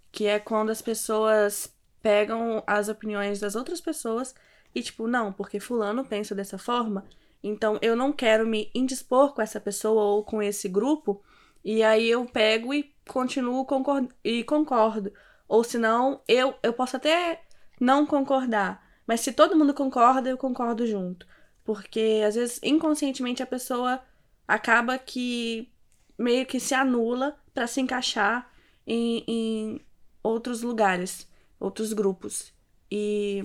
que 0.09 0.25
é 0.25 0.39
quando 0.39 0.69
as 0.69 0.81
pessoas 0.81 1.75
pegam 2.01 2.63
as 2.65 2.87
opiniões 2.87 3.41
das 3.41 3.53
outras 3.53 3.81
pessoas 3.81 4.33
e, 4.73 4.81
tipo, 4.81 5.07
não, 5.07 5.33
porque 5.33 5.59
Fulano 5.59 6.05
pensa 6.05 6.33
dessa 6.33 6.57
forma, 6.57 7.03
então 7.43 7.77
eu 7.81 7.97
não 7.97 8.13
quero 8.13 8.47
me 8.47 8.71
indispor 8.73 9.33
com 9.33 9.41
essa 9.41 9.59
pessoa 9.59 10.03
ou 10.03 10.23
com 10.23 10.41
esse 10.41 10.69
grupo, 10.69 11.21
e 11.65 11.83
aí 11.83 12.09
eu 12.09 12.23
pego 12.25 12.73
e 12.73 12.95
continuo 13.09 13.65
concord 13.65 14.07
e 14.23 14.41
concordo. 14.45 15.11
Ou 15.49 15.65
senão, 15.65 16.21
eu, 16.29 16.55
eu 16.63 16.71
posso 16.71 16.95
até 16.95 17.43
não 17.77 18.05
concordar, 18.05 18.81
mas 19.05 19.19
se 19.19 19.33
todo 19.33 19.57
mundo 19.57 19.73
concorda, 19.73 20.29
eu 20.29 20.37
concordo 20.37 20.87
junto. 20.87 21.27
Porque 21.63 22.22
às 22.25 22.36
vezes 22.36 22.60
inconscientemente 22.62 23.41
a 23.41 23.48
pessoa 23.48 24.01
acaba 24.48 24.98
que 24.98 25.72
meio 26.17 26.46
que 26.46 26.60
se 26.60 26.74
anula 26.74 27.38
para 27.53 27.67
se 27.67 27.82
encaixar 27.82 28.51
em, 28.86 29.24
em 29.27 29.82
outros 30.22 30.62
lugares, 30.62 31.27
outros 31.60 31.93
grupos. 31.93 32.53
E 32.91 33.43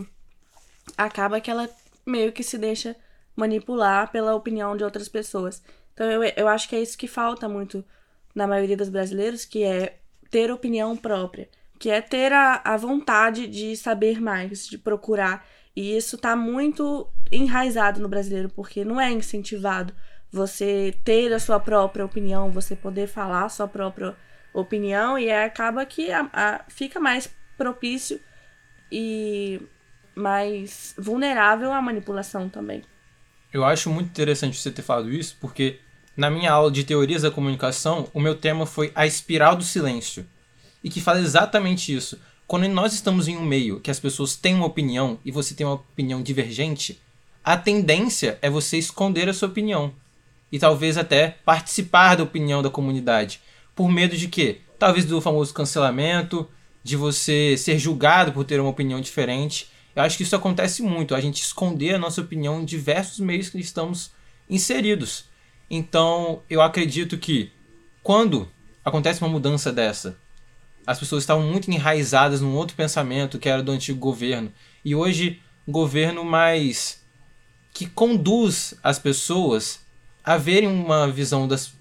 acaba 0.97 1.41
que 1.41 1.51
ela 1.51 1.69
meio 2.05 2.33
que 2.33 2.43
se 2.43 2.59
deixa 2.59 2.97
manipular 3.37 4.11
pela 4.11 4.35
opinião 4.35 4.77
de 4.77 4.85
outras 4.85 5.09
pessoas. 5.09 5.63
Então 5.95 6.11
eu, 6.11 6.23
eu 6.37 6.49
acho 6.49 6.69
que 6.69 6.77
é 6.77 6.81
isso 6.81 6.99
que 6.99 7.07
falta 7.07 7.49
muito 7.49 7.85
na 8.35 8.47
maioria 8.47 8.77
dos 8.77 8.89
brasileiros, 8.89 9.45
que 9.45 9.63
é 9.63 9.99
ter 10.31 10.51
opinião 10.51 10.97
própria, 10.97 11.49
que 11.79 11.91
é 11.91 12.01
ter 12.01 12.33
a, 12.33 12.61
a 12.65 12.77
vontade 12.77 13.47
de 13.47 13.77
saber 13.77 14.21
mais, 14.21 14.67
de 14.67 14.79
procurar. 14.79 15.47
E 15.79 15.97
isso 15.97 16.19
tá 16.19 16.35
muito 16.35 17.07
enraizado 17.31 18.01
no 18.01 18.09
brasileiro, 18.09 18.49
porque 18.49 18.85
não 18.85 19.01
é 19.01 19.13
incentivado 19.13 19.95
você 20.29 20.93
ter 21.05 21.33
a 21.33 21.39
sua 21.39 21.61
própria 21.61 22.05
opinião, 22.05 22.51
você 22.51 22.75
poder 22.75 23.07
falar 23.07 23.45
a 23.45 23.49
sua 23.49 23.69
própria 23.69 24.17
opinião, 24.53 25.17
e 25.17 25.31
acaba 25.31 25.87
que 25.87 26.11
a, 26.11 26.29
a, 26.33 26.65
fica 26.67 26.99
mais 26.99 27.33
propício 27.57 28.21
e 28.91 29.63
mais 30.17 30.97
vulnerável 30.99 31.73
à 31.73 31.81
manipulação 31.81 32.49
também. 32.49 32.83
Eu 33.53 33.65
acho 33.65 33.89
muito 33.89 34.09
interessante 34.09 34.59
você 34.59 34.73
ter 34.73 34.83
falado 34.83 35.13
isso, 35.13 35.37
porque 35.41 35.79
na 36.17 36.29
minha 36.29 36.51
aula 36.51 36.73
de 36.73 36.83
teorias 36.83 37.23
da 37.23 37.31
comunicação, 37.31 38.11
o 38.13 38.19
meu 38.19 38.35
tema 38.35 38.67
foi 38.67 38.91
a 38.97 39.07
espiral 39.07 39.55
do 39.55 39.63
silêncio. 39.63 40.27
E 40.83 40.91
que 40.91 41.01
fala 41.01 41.21
exatamente 41.21 41.95
isso. 41.95 42.21
Quando 42.49 42.67
nós 42.67 42.95
estamos 42.95 43.29
em 43.29 43.37
um 43.37 43.45
meio 43.45 43.79
que 43.79 43.91
as 43.91 44.01
pessoas 44.01 44.35
têm 44.35 44.55
uma 44.55 44.65
opinião 44.65 45.19
e 45.23 45.31
você 45.31 45.55
tem 45.55 45.67
uma 45.67 45.75
opinião 45.75 46.23
divergente, 46.23 46.99
a 47.45 47.59
tendência 47.59 48.39
é 48.41 48.49
você 48.49 48.79
esconder 48.79 49.29
a 49.29 49.35
sua 49.35 49.49
opinião. 49.49 49.93
E 50.51 50.59
talvez 50.59 50.97
até 50.97 51.37
participar 51.45 52.15
da 52.15 52.23
opinião 52.23 52.63
da 52.63 52.71
comunidade. 52.71 53.43
Por 53.77 53.91
medo 53.91 54.17
de 54.17 54.29
quê? 54.29 54.63
Talvez 54.79 55.05
do 55.05 55.21
famoso 55.21 55.53
cancelamento, 55.53 56.49
de 56.83 56.97
você 56.97 57.55
ser 57.59 57.79
julgado 57.79 58.33
por 58.33 58.45
ter 58.45 58.59
uma 58.59 58.71
opinião 58.71 58.99
diferente. 58.99 59.69
Eu 59.95 60.03
acho 60.03 60.17
que 60.17 60.23
isso 60.23 60.35
acontece 60.35 60.81
muito, 60.83 61.15
a 61.15 61.21
gente 61.21 61.43
esconder 61.43 61.97
a 61.97 61.99
nossa 61.99 62.23
opinião 62.23 62.63
em 62.63 62.65
diversos 62.65 63.21
meios 63.21 63.51
que 63.51 63.59
estamos 63.59 64.11
inseridos. 64.49 65.27
Então, 65.69 66.41
eu 66.49 66.63
acredito 66.63 67.19
que 67.19 67.53
quando 68.03 68.49
acontece 68.83 69.21
uma 69.21 69.29
mudança 69.29 69.71
dessa, 69.71 70.17
as 70.89 70.99
pessoas 70.99 71.23
estavam 71.23 71.45
muito 71.45 71.71
enraizadas 71.71 72.41
num 72.41 72.57
outro 72.57 72.75
pensamento 72.75 73.39
que 73.39 73.47
era 73.47 73.63
do 73.63 73.71
antigo 73.71 73.99
governo, 73.99 74.51
e 74.83 74.95
hoje 74.95 75.39
um 75.67 75.71
governo 75.71 76.25
mais 76.25 77.05
que 77.75 77.85
conduz 77.85 78.73
as 78.83 78.99
pessoas 78.99 79.81
a 80.25 80.39
verem 80.39 80.67
uma 80.67 81.07
visão 81.07 81.47
das, 81.47 81.75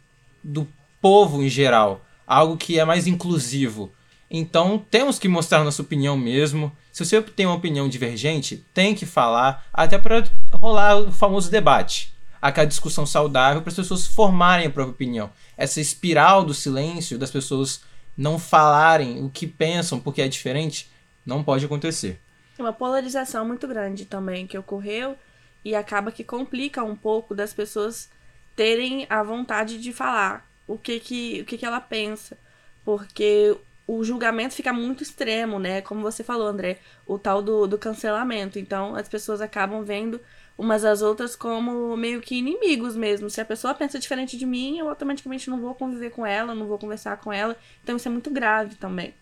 do 0.43 0.67
povo 1.01 1.41
em 1.41 1.47
geral, 1.47 2.05
algo 2.27 2.57
que 2.57 2.77
é 2.77 2.83
mais 2.83 3.07
inclusivo, 3.07 3.93
então 4.29 4.85
temos 4.91 5.17
que 5.17 5.29
mostrar 5.29 5.63
nossa 5.63 5.81
opinião 5.81 6.17
mesmo. 6.17 6.69
Se 6.91 7.05
você 7.05 7.21
tem 7.21 7.45
uma 7.45 7.55
opinião 7.55 7.87
divergente, 7.87 8.65
tem 8.73 8.93
que 8.93 9.05
falar, 9.05 9.65
até 9.71 9.97
para 9.97 10.25
rolar 10.51 10.97
o 10.97 11.13
famoso 11.13 11.49
debate. 11.49 12.13
Aquela 12.41 12.67
discussão 12.67 13.05
saudável 13.05 13.61
para 13.61 13.69
as 13.69 13.75
pessoas 13.77 14.05
formarem 14.05 14.67
a 14.67 14.69
própria 14.69 14.91
opinião. 14.91 15.29
Essa 15.55 15.79
espiral 15.79 16.43
do 16.43 16.53
silêncio, 16.53 17.17
das 17.17 17.31
pessoas 17.31 17.79
não 18.17 18.39
falarem 18.39 19.23
o 19.23 19.29
que 19.29 19.45
pensam 19.45 19.99
porque 19.99 20.21
é 20.21 20.27
diferente, 20.27 20.89
não 21.25 21.43
pode 21.43 21.65
acontecer. 21.65 22.19
Uma 22.57 22.73
polarização 22.73 23.45
muito 23.45 23.67
grande 23.67 24.05
também 24.05 24.47
que 24.47 24.57
ocorreu 24.57 25.15
e 25.63 25.75
acaba 25.75 26.11
que 26.11 26.23
complica 26.23 26.83
um 26.83 26.95
pouco 26.95 27.35
das 27.35 27.53
pessoas 27.53 28.09
terem 28.55 29.05
a 29.09 29.21
vontade 29.21 29.79
de 29.79 29.93
falar 29.93 30.49
o 30.65 30.77
que 30.77 30.99
que, 30.99 31.41
o 31.41 31.45
que, 31.45 31.57
que 31.57 31.65
ela 31.65 31.79
pensa. 31.79 32.37
Porque 32.83 33.55
o 33.87 34.03
julgamento 34.03 34.53
fica 34.53 34.73
muito 34.73 35.01
extremo, 35.01 35.57
né? 35.57 35.81
Como 35.81 36.01
você 36.01 36.21
falou, 36.21 36.47
André, 36.47 36.79
o 37.05 37.17
tal 37.17 37.41
do, 37.41 37.65
do 37.65 37.77
cancelamento. 37.77 38.59
Então, 38.59 38.95
as 38.95 39.07
pessoas 39.07 39.39
acabam 39.39 39.81
vendo 39.85 40.19
umas 40.57 40.83
às 40.83 41.01
outras 41.01 41.37
como 41.37 41.95
meio 41.95 42.19
que 42.19 42.35
inimigos 42.35 42.97
mesmo. 42.97 43.29
Se 43.29 43.39
a 43.39 43.45
pessoa 43.45 43.73
pensa 43.73 43.97
diferente 43.97 44.37
de 44.37 44.45
mim, 44.45 44.77
eu 44.77 44.89
automaticamente 44.89 45.49
não 45.49 45.61
vou 45.61 45.73
conviver 45.73 46.09
com 46.09 46.25
ela, 46.25 46.53
não 46.53 46.67
vou 46.67 46.77
conversar 46.77 47.15
com 47.17 47.31
ela. 47.31 47.55
Então, 47.81 47.95
isso 47.95 48.09
é 48.09 48.11
muito 48.11 48.29
grave 48.29 48.75
também. 48.75 49.13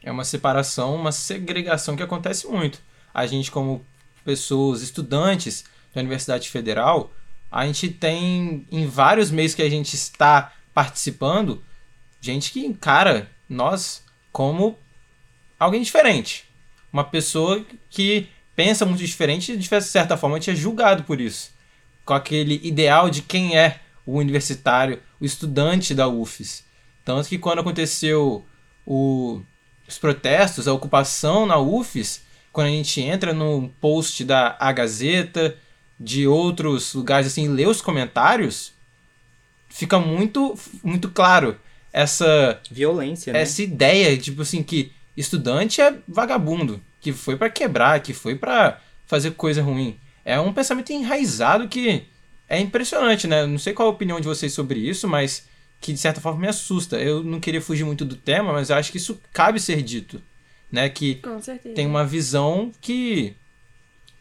É 0.00 0.12
uma 0.12 0.24
separação, 0.24 0.94
uma 0.94 1.10
segregação 1.10 1.96
que 1.96 2.02
acontece 2.02 2.46
muito. 2.46 2.80
A 3.12 3.26
gente, 3.26 3.50
como 3.50 3.84
pessoas, 4.24 4.82
estudantes 4.82 5.64
da 5.92 6.00
Universidade 6.00 6.48
Federal, 6.48 7.10
a 7.50 7.66
gente 7.66 7.88
tem 7.88 8.66
em 8.70 8.86
vários 8.86 9.32
meios 9.32 9.54
que 9.54 9.62
a 9.62 9.68
gente 9.68 9.94
está 9.94 10.52
participando, 10.72 11.62
gente 12.20 12.52
que 12.52 12.64
encara 12.64 13.33
nós 13.54 14.04
como 14.32 14.78
alguém 15.58 15.82
diferente. 15.82 16.44
Uma 16.92 17.04
pessoa 17.04 17.64
que 17.88 18.28
pensa 18.54 18.84
muito 18.84 19.04
diferente 19.04 19.52
e, 19.52 19.56
de 19.56 19.68
certa 19.82 20.16
forma, 20.16 20.36
a 20.36 20.38
gente 20.38 20.50
é 20.50 20.54
julgado 20.54 21.04
por 21.04 21.20
isso. 21.20 21.52
Com 22.04 22.14
aquele 22.14 22.60
ideal 22.62 23.08
de 23.08 23.22
quem 23.22 23.56
é 23.56 23.80
o 24.04 24.18
universitário, 24.18 25.00
o 25.20 25.24
estudante 25.24 25.94
da 25.94 26.06
UFES. 26.08 26.64
Tanto 27.04 27.28
que 27.28 27.38
quando 27.38 27.60
aconteceu 27.60 28.44
o, 28.86 29.40
os 29.88 29.98
protestos, 29.98 30.68
a 30.68 30.72
ocupação 30.72 31.46
na 31.46 31.58
UFES, 31.58 32.22
quando 32.52 32.68
a 32.68 32.70
gente 32.70 33.00
entra 33.00 33.32
no 33.32 33.68
post 33.80 34.24
da 34.24 34.56
A 34.60 34.70
Gazeta, 34.72 35.56
de 35.98 36.26
outros 36.26 36.92
lugares 36.94 37.26
assim, 37.26 37.48
lê 37.48 37.66
os 37.66 37.80
comentários, 37.80 38.72
fica 39.68 39.98
muito, 39.98 40.58
muito 40.82 41.10
claro 41.10 41.58
essa 41.94 42.60
violência, 42.68 43.32
né? 43.32 43.40
essa 43.40 43.62
ideia, 43.62 44.18
tipo 44.18 44.42
assim, 44.42 44.64
que 44.64 44.90
estudante 45.16 45.80
é 45.80 45.96
vagabundo, 46.08 46.82
que 47.00 47.12
foi 47.12 47.36
para 47.36 47.48
quebrar, 47.48 48.00
que 48.00 48.12
foi 48.12 48.34
para 48.34 48.80
fazer 49.06 49.30
coisa 49.30 49.62
ruim. 49.62 49.96
É 50.24 50.40
um 50.40 50.52
pensamento 50.52 50.92
enraizado 50.92 51.68
que 51.68 52.02
é 52.48 52.58
impressionante, 52.58 53.28
né? 53.28 53.46
Não 53.46 53.58
sei 53.58 53.72
qual 53.72 53.86
a 53.86 53.92
opinião 53.92 54.18
de 54.18 54.26
vocês 54.26 54.52
sobre 54.52 54.80
isso, 54.80 55.06
mas 55.06 55.46
que 55.80 55.92
de 55.92 55.98
certa 56.00 56.20
forma 56.20 56.40
me 56.40 56.48
assusta. 56.48 56.96
Eu 56.96 57.22
não 57.22 57.38
queria 57.38 57.60
fugir 57.60 57.84
muito 57.84 58.04
do 58.04 58.16
tema, 58.16 58.52
mas 58.52 58.70
eu 58.70 58.76
acho 58.76 58.90
que 58.90 58.98
isso 58.98 59.20
cabe 59.32 59.60
ser 59.60 59.80
dito, 59.80 60.20
né? 60.72 60.88
Que 60.88 61.22
tem 61.76 61.86
uma 61.86 62.04
visão 62.04 62.72
que 62.80 63.36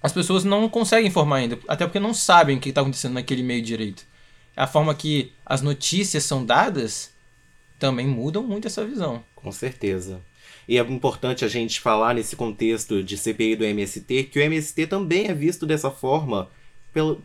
as 0.01 0.13
pessoas 0.13 0.43
não 0.43 0.69
conseguem 0.69 1.09
formar 1.09 1.37
ainda, 1.37 1.57
até 1.67 1.87
porque 1.87 1.99
não 1.99 2.13
sabem 2.13 2.57
o 2.57 2.59
que 2.59 2.69
está 2.69 2.81
acontecendo 2.81 3.13
naquele 3.13 3.41
meio 3.41 3.63
direito. 3.63 4.05
A 4.55 4.67
forma 4.67 4.93
que 4.93 5.31
as 5.43 5.63
notícias 5.63 6.23
são 6.23 6.45
dadas 6.45 7.12
também 7.83 8.07
mudam 8.07 8.41
muito 8.43 8.65
essa 8.65 8.85
visão. 8.85 9.21
Com 9.35 9.51
certeza. 9.51 10.21
E 10.69 10.77
é 10.77 10.81
importante 10.81 11.43
a 11.43 11.49
gente 11.49 11.81
falar 11.81 12.13
nesse 12.13 12.33
contexto 12.33 13.03
de 13.03 13.17
CPI 13.17 13.57
do 13.57 13.65
MST 13.65 14.23
que 14.31 14.39
o 14.39 14.41
MST 14.41 14.87
também 14.87 15.27
é 15.27 15.33
visto 15.33 15.65
dessa 15.65 15.91
forma 15.91 16.49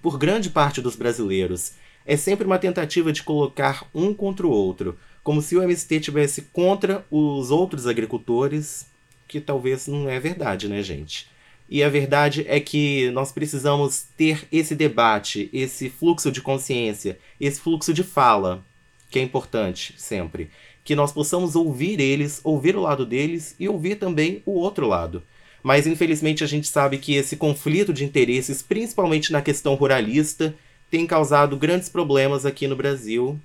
por 0.03 0.19
grande 0.19 0.51
parte 0.51 0.83
dos 0.83 0.97
brasileiros. 0.97 1.75
É 2.05 2.17
sempre 2.17 2.45
uma 2.45 2.59
tentativa 2.59 3.13
de 3.13 3.23
colocar 3.23 3.87
um 3.95 4.13
contra 4.13 4.45
o 4.49 4.51
outro, 4.51 4.99
como 5.23 5.41
se 5.41 5.55
o 5.55 5.63
MST 5.63 6.01
tivesse 6.01 6.43
contra 6.53 7.07
os 7.09 7.53
outros 7.53 7.87
agricultores, 7.87 8.85
que 9.29 9.41
talvez 9.41 9.87
não 9.87 10.09
é 10.09 10.19
verdade, 10.19 10.69
né, 10.69 10.83
gente? 10.83 11.29
E 11.69 11.85
a 11.85 11.89
verdade 11.89 12.45
é 12.49 12.59
que 12.59 13.13
nós 13.13 13.31
precisamos 13.31 14.07
ter 14.17 14.49
esse 14.51 14.75
debate, 14.75 15.49
esse 15.53 15.89
fluxo 15.89 16.33
de 16.33 16.41
consciência, 16.41 17.17
esse 17.39 17.61
fluxo 17.61 17.95
de 17.95 18.03
fala 18.03 18.67
que 19.11 19.19
é 19.19 19.23
importante 19.23 19.95
sempre. 19.97 20.51
Que 20.85 20.95
nós 20.95 21.13
possamos 21.13 21.55
ouvir 21.57 22.01
eles, 22.01 22.41
ouvir 22.45 22.77
o 22.77 22.81
lado 22.81 23.05
deles 23.05 23.55
e 23.59 23.69
ouvir 23.69 23.97
também 23.97 24.43
o 24.45 24.53
outro 24.53 24.87
lado. 24.87 25.23
Mas 25.63 25.87
infelizmente 25.87 26.45
a 26.45 26.47
gente 26.47 26.69
sabe 26.69 26.99
que 26.99 27.15
esse 27.15 27.37
conflito 27.37 27.93
de 27.93 28.05
interesses, 28.05 28.63
principalmente 28.63 29.33
na 29.33 29.43
questão 29.43 29.75
ruralista, 29.75 30.55
tem 30.91 31.07
causado 31.07 31.57
grandes 31.57 31.89
problemas 31.89 32.47
aqui 32.47 32.67
no 32.67 32.77
Brasil 32.77 33.39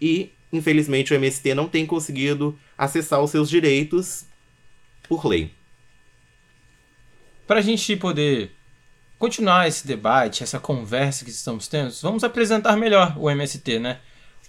e 0.00 0.30
infelizmente 0.52 1.12
o 1.12 1.16
MST 1.16 1.54
não 1.54 1.68
tem 1.68 1.86
conseguido 1.86 2.58
acessar 2.76 3.22
os 3.22 3.30
seus 3.30 3.48
direitos 3.48 4.24
por 5.08 5.24
lei. 5.24 5.50
Para 7.46 7.60
a 7.60 7.62
gente 7.62 7.96
poder 7.96 8.50
continuar 9.18 9.68
esse 9.68 9.86
debate, 9.86 10.42
essa 10.42 10.58
conversa 10.58 11.24
que 11.24 11.30
estamos 11.30 11.68
tendo, 11.68 11.92
vamos 12.02 12.24
apresentar 12.24 12.76
melhor 12.76 13.16
o 13.16 13.30
MST, 13.30 13.78
né? 13.78 14.00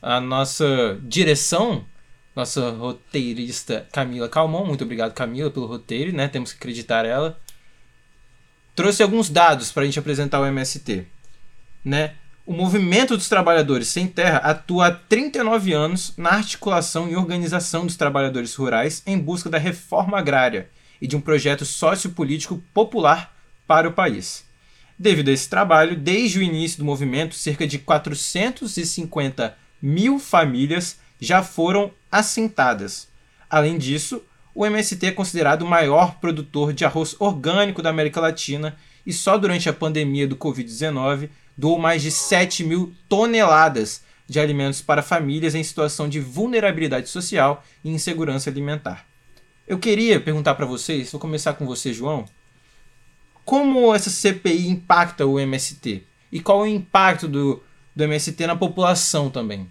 A 0.06 0.20
nossa 0.20 1.00
direção, 1.02 1.86
nossa 2.36 2.72
roteirista 2.72 3.88
Camila 3.90 4.28
Calmon, 4.28 4.66
muito 4.66 4.84
obrigado 4.84 5.14
Camila 5.14 5.50
pelo 5.50 5.66
roteiro, 5.66 6.14
né? 6.14 6.28
Temos 6.28 6.52
que 6.52 6.58
acreditar 6.58 7.06
ela. 7.06 7.40
Trouxe 8.76 9.02
alguns 9.02 9.30
dados 9.30 9.72
para 9.72 9.84
a 9.84 9.86
gente 9.86 9.98
apresentar 9.98 10.42
o 10.42 10.46
MST, 10.46 11.08
né? 11.86 12.16
O 12.46 12.52
Movimento 12.52 13.16
dos 13.16 13.30
Trabalhadores 13.30 13.88
Sem 13.88 14.06
Terra 14.06 14.40
atua 14.40 14.88
há 14.88 14.92
39 14.92 15.72
anos 15.72 16.14
na 16.18 16.32
articulação 16.32 17.08
e 17.08 17.16
organização 17.16 17.86
dos 17.86 17.96
trabalhadores 17.96 18.54
rurais 18.56 19.02
em 19.08 19.18
busca 19.18 19.50
da 19.50 19.58
reforma 19.58 20.20
agrária 20.20 20.70
e 21.02 21.08
de 21.08 21.16
um 21.16 21.22
projeto 21.22 21.64
sociopolítico 21.64 22.62
popular 22.74 23.34
para 23.66 23.88
o 23.88 23.94
país. 23.94 24.44
Devido 25.00 25.30
a 25.30 25.32
esse 25.32 25.48
trabalho, 25.48 25.96
desde 25.96 26.40
o 26.40 26.44
início 26.44 26.80
do 26.80 26.84
movimento, 26.84 27.36
cerca 27.36 27.66
de 27.66 27.80
450 27.80 29.63
mil 29.84 30.18
famílias 30.18 30.98
já 31.20 31.44
foram 31.44 31.92
assentadas. 32.10 33.10
Além 33.50 33.78
disso, 33.78 34.24
o 34.56 34.66
MST 34.66 35.08
é 35.08 35.12
considerado 35.12 35.64
o 35.64 35.68
maior 35.68 36.20
produtor 36.22 36.72
de 36.72 36.86
arroz 36.86 37.18
orgânico 37.20 37.82
da 37.82 37.90
América 37.90 38.22
Latina 38.22 38.78
e 39.06 39.12
só 39.12 39.38
durante 39.38 39.68
a 39.68 39.74
pandemia 39.74 40.26
do 40.26 40.38
Covid-19 40.38 41.30
doou 41.58 41.78
mais 41.78 42.02
de 42.02 42.12
7 42.12 42.64
mil 42.64 42.96
toneladas 43.10 44.04
de 44.26 44.40
alimentos 44.40 44.82
para 44.82 45.02
famílias 45.02 45.54
em 45.54 45.64
situação 45.64 46.08
de 46.08 46.22
vulnerabilidade 46.22 47.10
social 47.10 47.62
e 47.84 47.92
insegurança 47.92 48.50
alimentar. 48.50 49.06
Eu 49.68 49.78
queria 49.78 50.20
perguntar 50.20 50.56
para 50.56 50.66
vocês, 50.66 51.12
vou 51.12 51.20
começar 51.20 51.54
com 51.54 51.66
você, 51.66 51.92
João, 51.92 52.26
como 53.44 53.94
essa 53.94 54.10
CPI 54.10 54.70
impacta 54.70 55.26
o 55.26 55.38
MST? 55.38 56.04
E 56.32 56.40
qual 56.40 56.62
o 56.62 56.68
impacto 56.68 57.28
do, 57.28 57.62
do 57.94 58.04
MST 58.06 58.48
na 58.48 58.56
população 58.56 59.30
também? 59.30 59.70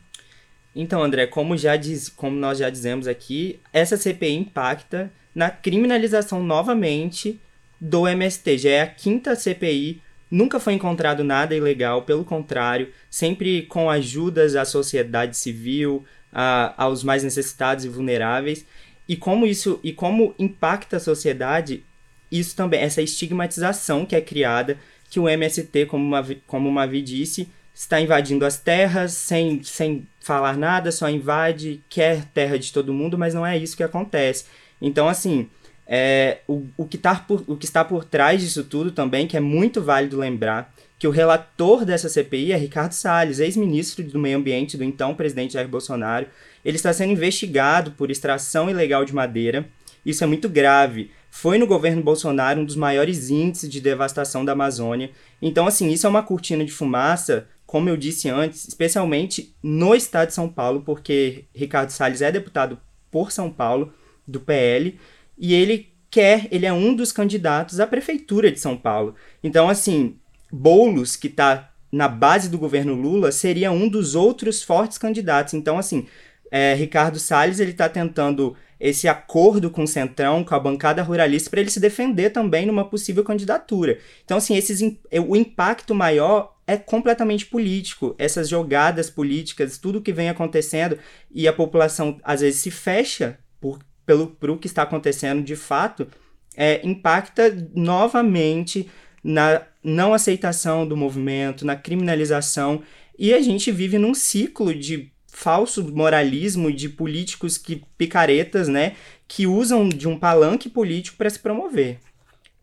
Então, 0.74 1.02
André, 1.02 1.26
como, 1.26 1.56
já 1.56 1.76
diz, 1.76 2.08
como 2.08 2.36
nós 2.36 2.58
já 2.58 2.70
dizemos 2.70 3.06
aqui, 3.06 3.60
essa 3.72 3.96
CPI 3.96 4.34
impacta 4.34 5.12
na 5.34 5.50
criminalização 5.50 6.42
novamente 6.42 7.40
do 7.80 8.08
MST. 8.08 8.58
Já 8.58 8.70
é 8.70 8.82
a 8.82 8.86
quinta 8.86 9.34
CPI 9.34 10.00
Nunca 10.32 10.58
foi 10.58 10.72
encontrado 10.72 11.22
nada 11.22 11.54
ilegal, 11.54 12.04
pelo 12.04 12.24
contrário, 12.24 12.88
sempre 13.10 13.66
com 13.66 13.90
ajudas 13.90 14.56
à 14.56 14.64
sociedade 14.64 15.36
civil, 15.36 16.06
a, 16.32 16.72
aos 16.82 17.04
mais 17.04 17.22
necessitados 17.22 17.84
e 17.84 17.88
vulneráveis. 17.90 18.64
E 19.06 19.14
como 19.14 19.44
isso 19.44 19.78
e 19.84 19.92
como 19.92 20.34
impacta 20.38 20.96
a 20.96 21.00
sociedade, 21.00 21.84
isso 22.30 22.56
também, 22.56 22.80
essa 22.80 23.02
estigmatização 23.02 24.06
que 24.06 24.16
é 24.16 24.22
criada, 24.22 24.78
que 25.10 25.20
o 25.20 25.28
MST, 25.28 25.84
como 25.84 26.02
uma, 26.02 26.26
como 26.46 26.66
uma 26.66 26.86
Mavi 26.86 27.02
disse, 27.02 27.46
está 27.74 28.00
invadindo 28.00 28.44
as 28.44 28.58
terras 28.58 29.12
sem, 29.12 29.62
sem 29.62 30.06
falar 30.20 30.56
nada, 30.56 30.92
só 30.92 31.08
invade, 31.08 31.82
quer 31.88 32.24
terra 32.26 32.58
de 32.58 32.72
todo 32.72 32.92
mundo, 32.92 33.18
mas 33.18 33.34
não 33.34 33.46
é 33.46 33.56
isso 33.56 33.76
que 33.76 33.82
acontece. 33.82 34.44
Então, 34.80 35.08
assim, 35.08 35.48
é, 35.86 36.38
o, 36.46 36.66
o, 36.76 36.86
que 36.86 36.98
tá 36.98 37.14
por, 37.14 37.44
o 37.46 37.56
que 37.56 37.64
está 37.64 37.84
por 37.84 38.04
trás 38.04 38.40
disso 38.40 38.64
tudo 38.64 38.92
também, 38.92 39.26
que 39.26 39.36
é 39.36 39.40
muito 39.40 39.82
válido 39.82 40.18
lembrar, 40.18 40.72
que 40.98 41.08
o 41.08 41.10
relator 41.10 41.84
dessa 41.84 42.08
CPI 42.08 42.52
é 42.52 42.56
Ricardo 42.56 42.92
Salles, 42.92 43.40
ex-ministro 43.40 44.04
do 44.04 44.18
Meio 44.18 44.38
Ambiente 44.38 44.76
do 44.76 44.84
então 44.84 45.14
presidente 45.14 45.54
Jair 45.54 45.66
Bolsonaro. 45.66 46.26
Ele 46.64 46.76
está 46.76 46.92
sendo 46.92 47.12
investigado 47.12 47.90
por 47.92 48.10
extração 48.10 48.70
ilegal 48.70 49.04
de 49.04 49.12
madeira. 49.12 49.66
Isso 50.06 50.22
é 50.22 50.26
muito 50.26 50.48
grave. 50.48 51.10
Foi 51.28 51.58
no 51.58 51.66
governo 51.66 52.02
Bolsonaro 52.02 52.60
um 52.60 52.64
dos 52.64 52.76
maiores 52.76 53.30
índices 53.30 53.68
de 53.68 53.80
devastação 53.80 54.44
da 54.44 54.52
Amazônia. 54.52 55.10
Então, 55.40 55.66
assim, 55.66 55.90
isso 55.90 56.06
é 56.06 56.10
uma 56.10 56.22
cortina 56.22 56.64
de 56.64 56.70
fumaça, 56.70 57.48
como 57.72 57.88
eu 57.88 57.96
disse 57.96 58.28
antes, 58.28 58.68
especialmente 58.68 59.56
no 59.62 59.94
estado 59.94 60.28
de 60.28 60.34
São 60.34 60.46
Paulo, 60.46 60.82
porque 60.82 61.46
Ricardo 61.54 61.88
Salles 61.88 62.20
é 62.20 62.30
deputado 62.30 62.78
por 63.10 63.32
São 63.32 63.50
Paulo, 63.50 63.94
do 64.28 64.40
PL, 64.40 65.00
e 65.38 65.54
ele 65.54 65.88
quer, 66.10 66.48
ele 66.50 66.66
é 66.66 66.72
um 66.72 66.94
dos 66.94 67.12
candidatos 67.12 67.80
à 67.80 67.86
prefeitura 67.86 68.52
de 68.52 68.60
São 68.60 68.76
Paulo. 68.76 69.14
Então, 69.42 69.70
assim, 69.70 70.16
Boulos, 70.52 71.16
que 71.16 71.28
está 71.28 71.72
na 71.90 72.08
base 72.08 72.50
do 72.50 72.58
governo 72.58 72.92
Lula, 72.92 73.32
seria 73.32 73.72
um 73.72 73.88
dos 73.88 74.14
outros 74.14 74.62
fortes 74.62 74.98
candidatos. 74.98 75.54
Então, 75.54 75.78
assim, 75.78 76.06
é, 76.50 76.74
Ricardo 76.74 77.18
Salles 77.18 77.58
ele 77.58 77.70
está 77.70 77.88
tentando 77.88 78.54
esse 78.78 79.08
acordo 79.08 79.70
com 79.70 79.84
o 79.84 79.88
Centrão, 79.88 80.44
com 80.44 80.54
a 80.54 80.60
bancada 80.60 81.02
ruralista, 81.02 81.48
para 81.48 81.62
ele 81.62 81.70
se 81.70 81.80
defender 81.80 82.28
também 82.28 82.66
numa 82.66 82.84
possível 82.84 83.24
candidatura. 83.24 83.98
Então, 84.26 84.36
assim, 84.36 84.58
esses, 84.58 84.82
o 85.26 85.34
impacto 85.34 85.94
maior 85.94 86.51
é 86.66 86.76
completamente 86.76 87.46
político. 87.46 88.14
Essas 88.18 88.48
jogadas 88.48 89.10
políticas, 89.10 89.78
tudo 89.78 90.02
que 90.02 90.12
vem 90.12 90.28
acontecendo, 90.28 90.98
e 91.30 91.46
a 91.48 91.52
população 91.52 92.18
às 92.22 92.40
vezes 92.40 92.60
se 92.60 92.70
fecha 92.70 93.38
por 93.60 93.78
pelo 94.04 94.26
pro 94.26 94.58
que 94.58 94.66
está 94.66 94.82
acontecendo 94.82 95.42
de 95.42 95.54
fato, 95.54 96.08
é, 96.56 96.80
impacta 96.84 97.56
novamente 97.74 98.88
na 99.22 99.62
não 99.82 100.12
aceitação 100.12 100.86
do 100.86 100.96
movimento, 100.96 101.64
na 101.64 101.76
criminalização, 101.76 102.82
e 103.18 103.32
a 103.32 103.40
gente 103.40 103.70
vive 103.70 103.98
num 103.98 104.14
ciclo 104.14 104.74
de 104.74 105.12
falso 105.26 105.82
moralismo 105.94 106.70
de 106.70 106.88
políticos 106.88 107.56
que 107.56 107.82
picaretas, 107.96 108.68
né, 108.68 108.96
que 109.26 109.46
usam 109.46 109.88
de 109.88 110.06
um 110.06 110.18
palanque 110.18 110.68
político 110.68 111.16
para 111.16 111.30
se 111.30 111.38
promover. 111.38 111.98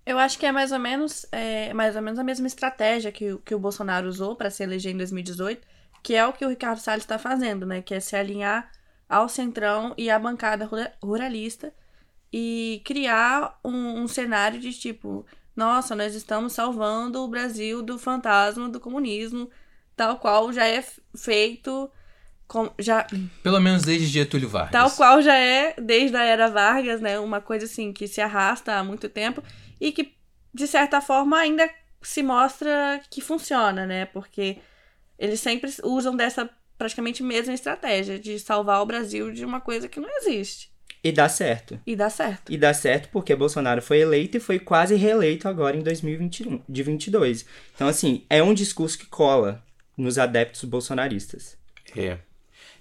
Eu 0.10 0.18
acho 0.18 0.40
que 0.40 0.46
é 0.48 0.52
mais 0.52 0.72
ou 0.72 0.80
menos, 0.80 1.24
é, 1.32 1.72
mais 1.72 1.96
ou 1.96 2.02
menos 2.02 2.18
a 2.18 2.24
mesma 2.24 2.48
estratégia 2.48 3.12
que, 3.12 3.38
que 3.46 3.54
o 3.54 3.60
Bolsonaro 3.60 4.08
usou 4.08 4.36
para 4.36 4.50
se 4.50 4.64
eleger 4.64 4.92
em 4.92 4.98
2018, 4.98 5.62
que 6.02 6.16
é 6.16 6.26
o 6.26 6.34
que 6.34 6.44
o 6.44 6.50
Ricardo 6.50 6.80
Salles 6.80 7.04
está 7.04 7.20
fazendo, 7.20 7.64
né, 7.64 7.84
que 7.84 7.94
é 7.94 8.00
se 8.00 8.16
alinhar 8.16 8.72
ao 9.08 9.30
Centrão 9.30 9.94
e 9.96 10.10
à 10.10 10.18
bancada 10.18 10.68
ruralista 11.00 11.72
e 12.34 12.82
criar 12.84 13.60
um, 13.64 14.02
um, 14.02 14.08
cenário 14.08 14.60
de 14.60 14.74
tipo, 14.74 15.24
nossa, 15.56 15.96
nós 15.96 16.16
estamos 16.16 16.54
salvando 16.54 17.24
o 17.24 17.28
Brasil 17.28 17.84
do 17.84 18.00
fantasma 18.00 18.68
do 18.68 18.80
comunismo, 18.80 19.48
tal 19.96 20.18
qual 20.18 20.52
já 20.52 20.66
é 20.66 20.84
feito. 21.16 21.88
Com, 22.48 22.68
já, 22.80 23.06
Pelo 23.44 23.60
menos 23.60 23.84
desde 23.84 24.08
Getúlio 24.08 24.50
Vargas. 24.50 24.72
Tal 24.72 24.90
qual 24.90 25.22
já 25.22 25.38
é 25.38 25.76
desde 25.80 26.18
a 26.18 26.24
era 26.24 26.50
Vargas, 26.50 27.00
né? 27.00 27.20
Uma 27.20 27.40
coisa 27.40 27.66
assim 27.66 27.94
que 27.94 28.08
se 28.08 28.20
arrasta 28.20 28.74
há 28.74 28.84
muito 28.84 29.08
tempo 29.08 29.44
e 29.80 29.92
que, 29.92 30.14
de 30.54 30.68
certa 30.68 31.02
forma, 31.02 31.38
ainda 31.38 31.70
se 32.02 32.24
mostra 32.24 33.02
que 33.10 33.22
funciona, 33.22 33.86
né? 33.86 34.06
Porque 34.06 34.58
eles 35.18 35.40
sempre 35.40 35.72
usam 35.84 36.16
dessa 36.16 36.50
praticamente 36.78 37.22
mesma 37.22 37.54
estratégia 37.54 38.18
de 38.18 38.40
salvar 38.40 38.82
o 38.82 38.86
Brasil 38.86 39.32
de 39.32 39.44
uma 39.44 39.60
coisa 39.60 39.90
que 39.90 40.00
não 40.00 40.10
existe. 40.18 40.72
E 41.04 41.12
dá 41.12 41.30
certo. 41.30 41.80
E 41.86 41.96
dá 41.96 42.10
certo. 42.10 42.52
E 42.52 42.58
dá 42.58 42.74
certo 42.74 43.10
porque 43.12 43.36
Bolsonaro 43.36 43.82
foi 43.82 44.00
eleito 44.00 44.38
e 44.38 44.40
foi 44.40 44.60
quase 44.60 44.96
reeleito 44.96 45.48
agora 45.48 45.78
em 45.78 45.82
2021, 45.82 46.62
de 46.68 46.84
22. 46.84 47.46
Então, 47.76 47.88
assim, 47.88 48.26
é 48.30 48.44
um 48.44 48.54
discurso 48.54 48.98
que 48.98 49.06
cola 49.06 49.64
nos 49.96 50.18
adeptos 50.18 50.64
bolsonaristas. 50.64 51.58
É. 51.96 52.18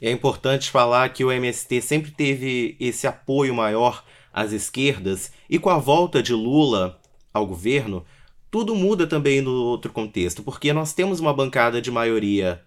É 0.00 0.10
importante 0.10 0.70
falar 0.70 1.08
que 1.10 1.24
o 1.24 1.32
MST 1.32 1.80
sempre 1.82 2.10
teve 2.10 2.76
esse 2.78 3.06
apoio 3.06 3.54
maior 3.54 4.04
às 4.32 4.52
esquerdas 4.52 5.32
e 5.48 5.58
com 5.58 5.70
a 5.70 5.78
volta 5.78 6.22
de 6.22 6.32
Lula 6.32 7.00
ao 7.32 7.46
governo, 7.46 8.04
tudo 8.50 8.74
muda 8.74 9.06
também 9.06 9.40
no 9.40 9.50
outro 9.50 9.92
contexto, 9.92 10.42
porque 10.42 10.72
nós 10.72 10.92
temos 10.92 11.20
uma 11.20 11.34
bancada 11.34 11.80
de 11.82 11.90
maioria 11.90 12.62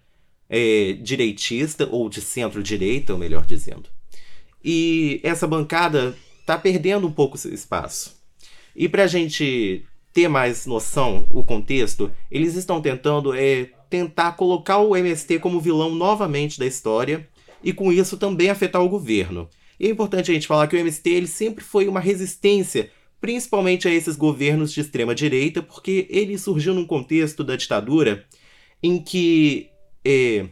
é, 0.48 0.92
direitista, 1.00 1.88
ou 1.90 2.08
de 2.08 2.20
centro-direita, 2.20 3.16
melhor 3.16 3.46
dizendo. 3.46 3.88
E 4.62 5.18
essa 5.22 5.46
bancada 5.46 6.14
está 6.40 6.58
perdendo 6.58 7.06
um 7.06 7.12
pouco 7.12 7.38
seu 7.38 7.52
espaço. 7.52 8.20
E 8.76 8.88
para 8.88 9.04
a 9.04 9.06
gente 9.06 9.84
ter 10.12 10.28
mais 10.28 10.66
noção, 10.66 11.26
o 11.30 11.42
contexto, 11.42 12.10
eles 12.30 12.54
estão 12.54 12.80
tentando 12.80 13.34
é, 13.34 13.70
tentar 13.88 14.32
colocar 14.32 14.78
o 14.78 14.94
MST 14.94 15.38
como 15.38 15.60
vilão 15.60 15.94
novamente 15.94 16.58
da 16.58 16.66
história 16.66 17.26
e 17.64 17.72
com 17.72 17.90
isso 17.90 18.16
também 18.16 18.50
afetar 18.50 18.82
o 18.82 18.88
governo. 18.88 19.48
E 19.82 19.88
é 19.88 19.90
importante 19.90 20.30
a 20.30 20.34
gente 20.34 20.46
falar 20.46 20.68
que 20.68 20.76
o 20.76 20.78
MST 20.78 21.10
ele 21.10 21.26
sempre 21.26 21.64
foi 21.64 21.88
uma 21.88 21.98
resistência, 21.98 22.88
principalmente 23.20 23.88
a 23.88 23.92
esses 23.92 24.14
governos 24.14 24.72
de 24.72 24.80
extrema 24.80 25.12
direita, 25.12 25.60
porque 25.60 26.06
ele 26.08 26.38
surgiu 26.38 26.72
num 26.72 26.86
contexto 26.86 27.42
da 27.42 27.56
ditadura 27.56 28.24
em 28.80 29.02
que 29.02 29.70
é, 30.04 30.46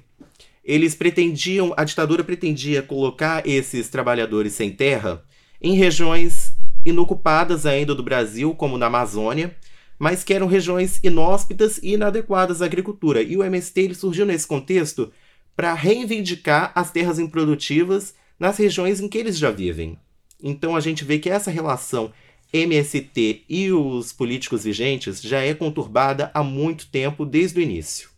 eles 0.65 0.97
pretendiam, 0.97 1.73
a 1.77 1.85
ditadura 1.85 2.25
pretendia 2.25 2.83
colocar 2.83 3.47
esses 3.47 3.89
trabalhadores 3.89 4.53
sem 4.53 4.73
terra 4.73 5.23
em 5.63 5.77
regiões 5.77 6.53
inocupadas 6.85 7.67
ainda 7.67 7.95
do 7.95 8.03
Brasil, 8.03 8.53
como 8.57 8.77
na 8.77 8.87
Amazônia, 8.87 9.57
mas 9.97 10.25
que 10.25 10.35
eram 10.35 10.49
regiões 10.49 10.99
inóspitas 11.05 11.79
e 11.79 11.93
inadequadas 11.93 12.61
à 12.63 12.65
agricultura. 12.65 13.23
E 13.23 13.37
o 13.37 13.45
MST 13.45 13.81
ele 13.81 13.95
surgiu 13.95 14.27
nesse 14.27 14.49
contexto 14.49 15.13
para 15.55 15.73
reivindicar 15.73 16.73
as 16.75 16.91
terras 16.91 17.21
improdutivas 17.21 18.19
nas 18.41 18.57
regiões 18.57 19.01
em 19.01 19.09
que 19.09 19.19
eles 19.19 19.37
já 19.37 19.51
vivem. 19.51 19.99
Então 20.43 20.75
a 20.75 20.81
gente 20.81 21.05
vê 21.05 21.19
que 21.19 21.29
essa 21.29 21.51
relação 21.51 22.11
MST 22.53 23.45
e 23.49 23.71
os 23.71 24.13
políticos 24.13 24.65
vigentes 24.65 25.21
já 25.21 25.41
é 25.41 25.55
conturbada 25.55 26.31
há 26.35 26.43
muito 26.43 26.87
tempo 26.87 27.25
desde 27.25 27.61
o 27.61 27.63
início. 27.63 28.09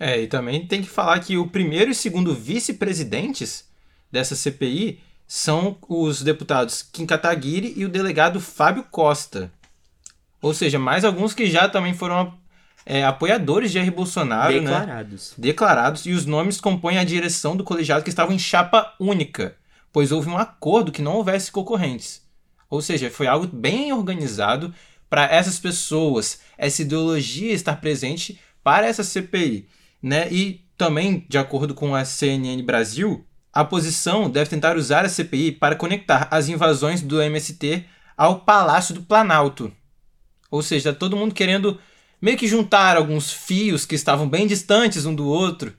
É, 0.00 0.20
e 0.20 0.26
também 0.26 0.66
tem 0.66 0.80
que 0.80 0.88
falar 0.88 1.18
que 1.20 1.36
o 1.36 1.48
primeiro 1.48 1.90
e 1.90 1.94
segundo 1.94 2.34
vice-presidentes 2.34 3.68
dessa 4.10 4.34
CPI 4.34 5.00
são 5.26 5.76
os 5.88 6.22
deputados 6.22 6.82
Kim 6.82 7.04
Kataguiri 7.04 7.74
e 7.76 7.84
o 7.84 7.88
delegado 7.88 8.40
Fábio 8.40 8.84
Costa. 8.90 9.52
Ou 10.40 10.54
seja, 10.54 10.78
mais 10.78 11.04
alguns 11.04 11.34
que 11.34 11.46
já 11.46 11.68
também 11.68 11.92
foram 11.92 12.32
é, 12.86 13.04
apoiadores 13.04 13.70
de 13.70 13.78
Jair 13.78 13.92
Bolsonaro, 13.92 14.54
né? 14.54 14.60
Declarados. 14.60 15.34
Declarados, 15.36 16.06
e 16.06 16.12
os 16.12 16.24
nomes 16.24 16.60
compõem 16.60 16.96
a 16.96 17.04
direção 17.04 17.54
do 17.54 17.62
colegiado 17.62 18.02
que 18.02 18.08
estavam 18.08 18.34
em 18.34 18.38
chapa 18.38 18.94
única, 18.98 19.56
pois 19.92 20.12
houve 20.12 20.28
um 20.28 20.38
acordo 20.38 20.92
que 20.92 21.02
não 21.02 21.14
houvesse 21.14 21.50
concorrentes. 21.50 22.22
Ou 22.70 22.82
seja, 22.82 23.10
foi 23.10 23.26
algo 23.26 23.46
bem 23.46 23.92
organizado 23.92 24.72
para 25.08 25.24
essas 25.24 25.58
pessoas, 25.58 26.40
essa 26.56 26.82
ideologia 26.82 27.52
estar 27.52 27.76
presente 27.80 28.38
para 28.62 28.86
essa 28.86 29.02
CPI. 29.02 29.68
Né? 30.02 30.30
E 30.30 30.64
também, 30.76 31.24
de 31.28 31.38
acordo 31.38 31.74
com 31.74 31.94
a 31.94 32.04
CNN 32.04 32.62
Brasil, 32.62 33.24
a 33.52 33.64
posição 33.64 34.30
deve 34.30 34.50
tentar 34.50 34.76
usar 34.76 35.04
a 35.04 35.08
CPI 35.08 35.52
para 35.52 35.74
conectar 35.74 36.28
as 36.30 36.48
invasões 36.48 37.00
do 37.00 37.20
MST 37.20 37.84
ao 38.16 38.40
Palácio 38.40 38.94
do 38.94 39.02
Planalto. 39.02 39.72
Ou 40.50 40.62
seja, 40.62 40.92
todo 40.92 41.16
mundo 41.16 41.34
querendo 41.34 41.78
meio 42.20 42.36
que 42.36 42.46
juntar 42.46 42.96
alguns 42.96 43.32
fios 43.32 43.86
que 43.86 43.94
estavam 43.94 44.28
bem 44.28 44.46
distantes 44.46 45.06
um 45.06 45.14
do 45.14 45.26
outro 45.26 45.74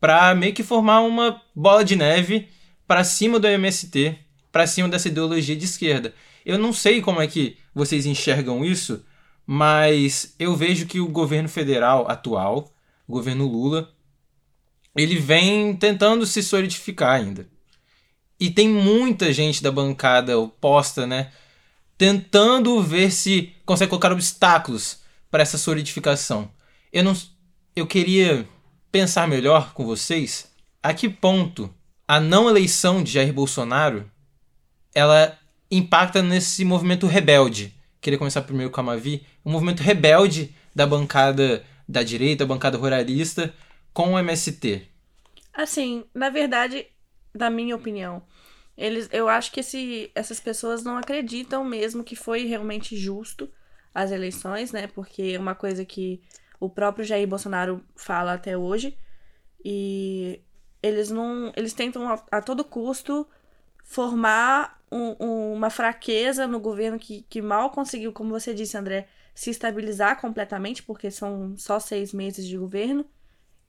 para 0.00 0.34
meio 0.34 0.52
que 0.54 0.62
formar 0.62 1.00
uma 1.00 1.40
bola 1.54 1.84
de 1.84 1.96
neve 1.96 2.48
para 2.86 3.04
cima 3.04 3.38
do 3.38 3.46
MST, 3.46 4.18
para 4.52 4.66
cima 4.66 4.88
dessa 4.88 5.08
ideologia 5.08 5.56
de 5.56 5.64
esquerda. 5.64 6.14
Eu 6.44 6.58
não 6.58 6.72
sei 6.72 7.00
como 7.00 7.20
é 7.20 7.26
que 7.26 7.58
vocês 7.74 8.06
enxergam 8.06 8.64
isso, 8.64 9.04
mas 9.46 10.34
eu 10.38 10.56
vejo 10.56 10.86
que 10.86 11.00
o 11.00 11.08
governo 11.08 11.48
federal 11.48 12.10
atual, 12.10 12.72
o 13.06 13.12
governo 13.12 13.46
Lula, 13.46 13.92
ele 14.94 15.18
vem 15.18 15.76
tentando 15.76 16.24
se 16.26 16.42
solidificar 16.42 17.20
ainda. 17.20 17.46
E 18.38 18.50
tem 18.50 18.68
muita 18.68 19.32
gente 19.32 19.62
da 19.62 19.70
bancada 19.70 20.38
oposta, 20.38 21.06
né, 21.06 21.32
tentando 21.96 22.82
ver 22.82 23.10
se 23.10 23.52
consegue 23.64 23.90
colocar 23.90 24.12
obstáculos 24.12 25.00
para 25.30 25.42
essa 25.42 25.58
solidificação. 25.58 26.50
Eu 26.92 27.04
não 27.04 27.16
eu 27.74 27.86
queria 27.86 28.48
pensar 28.90 29.28
melhor 29.28 29.74
com 29.74 29.84
vocês 29.84 30.50
a 30.82 30.94
que 30.94 31.08
ponto 31.08 31.72
a 32.06 32.20
não 32.20 32.48
eleição 32.48 33.02
de 33.02 33.12
Jair 33.12 33.32
Bolsonaro 33.32 34.10
ela 34.94 35.38
impacta 35.70 36.22
nesse 36.22 36.64
movimento 36.64 37.06
rebelde. 37.06 37.74
Queria 38.00 38.18
começar 38.18 38.42
primeiro 38.42 38.70
com 38.70 38.80
a 38.80 38.84
Mavi, 38.84 39.26
um 39.44 39.50
movimento 39.50 39.82
rebelde 39.82 40.54
da 40.74 40.86
bancada 40.86 41.64
da 41.88 42.02
direita, 42.02 42.46
bancada 42.46 42.78
ruralista 42.78 43.52
com 43.92 44.14
o 44.14 44.18
MST. 44.18 44.86
Assim, 45.52 46.04
na 46.14 46.30
verdade, 46.30 46.86
na 47.34 47.50
minha 47.50 47.74
opinião, 47.74 48.22
eles, 48.76 49.08
eu 49.12 49.28
acho 49.28 49.50
que 49.52 49.60
esse, 49.60 50.10
essas 50.14 50.38
pessoas 50.38 50.84
não 50.84 50.98
acreditam 50.98 51.64
mesmo 51.64 52.04
que 52.04 52.14
foi 52.14 52.44
realmente 52.44 52.96
justo 52.96 53.50
as 53.94 54.10
eleições, 54.10 54.72
né? 54.72 54.86
Porque 54.86 55.32
é 55.34 55.38
uma 55.38 55.54
coisa 55.54 55.84
que 55.84 56.20
o 56.60 56.68
próprio 56.68 57.04
Jair 57.04 57.26
Bolsonaro 57.26 57.82
fala 57.96 58.34
até 58.34 58.56
hoje. 58.56 58.96
E 59.64 60.40
eles 60.86 61.10
não. 61.10 61.52
Eles 61.56 61.72
tentam 61.72 62.08
a, 62.08 62.22
a 62.30 62.40
todo 62.40 62.64
custo 62.64 63.26
formar 63.84 64.80
um, 64.90 65.16
um, 65.20 65.52
uma 65.54 65.70
fraqueza 65.70 66.46
no 66.46 66.60
governo 66.60 66.98
que, 66.98 67.22
que 67.28 67.40
mal 67.40 67.70
conseguiu, 67.70 68.12
como 68.12 68.30
você 68.30 68.52
disse, 68.54 68.76
André, 68.76 69.08
se 69.34 69.50
estabilizar 69.50 70.20
completamente, 70.20 70.82
porque 70.82 71.10
são 71.10 71.56
só 71.56 71.78
seis 71.78 72.12
meses 72.12 72.46
de 72.46 72.56
governo. 72.56 73.04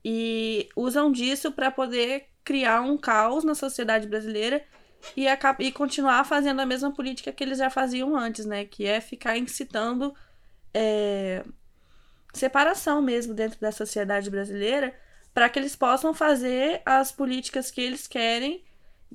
E 0.04 0.68
usam 0.76 1.10
disso 1.12 1.52
para 1.52 1.70
poder 1.70 2.26
criar 2.44 2.80
um 2.80 2.96
caos 2.96 3.44
na 3.44 3.54
sociedade 3.54 4.06
brasileira 4.06 4.64
e, 5.16 5.26
e 5.58 5.72
continuar 5.72 6.24
fazendo 6.24 6.60
a 6.60 6.66
mesma 6.66 6.92
política 6.92 7.32
que 7.32 7.44
eles 7.44 7.58
já 7.58 7.70
faziam 7.70 8.16
antes, 8.16 8.46
né? 8.46 8.64
Que 8.64 8.86
é 8.86 9.00
ficar 9.00 9.36
incitando 9.36 10.14
é, 10.72 11.44
separação 12.32 13.02
mesmo 13.02 13.34
dentro 13.34 13.60
da 13.60 13.72
sociedade 13.72 14.30
brasileira 14.30 14.94
para 15.38 15.48
que 15.48 15.56
eles 15.56 15.76
possam 15.76 16.12
fazer 16.12 16.82
as 16.84 17.12
políticas 17.12 17.70
que 17.70 17.80
eles 17.80 18.08
querem 18.08 18.64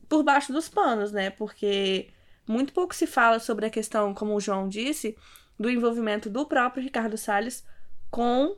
por 0.08 0.24
baixo 0.24 0.54
dos 0.54 0.70
panos, 0.70 1.12
né? 1.12 1.30
Porque 1.30 2.12
muito 2.48 2.72
pouco 2.72 2.96
se 2.96 3.06
fala 3.06 3.40
sobre 3.40 3.66
a 3.66 3.70
questão, 3.70 4.14
como 4.14 4.34
o 4.34 4.40
João 4.40 4.70
disse, 4.70 5.18
do 5.60 5.70
envolvimento 5.70 6.30
do 6.30 6.46
próprio 6.46 6.82
Ricardo 6.82 7.18
Salles 7.18 7.66
com 8.10 8.56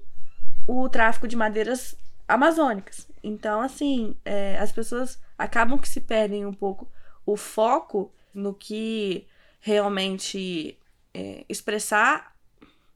o 0.67 0.87
tráfico 0.89 1.27
de 1.27 1.35
madeiras 1.35 1.97
amazônicas. 2.27 3.07
Então, 3.23 3.61
assim, 3.61 4.15
é, 4.23 4.59
as 4.59 4.71
pessoas 4.71 5.19
acabam 5.35 5.79
que 5.79 5.89
se 5.89 6.01
perdem 6.01 6.45
um 6.45 6.53
pouco 6.53 6.87
o 7.25 7.35
foco 7.35 8.13
no 8.31 8.53
que 8.53 9.25
realmente 9.59 10.77
é, 11.11 11.43
expressar, 11.49 12.31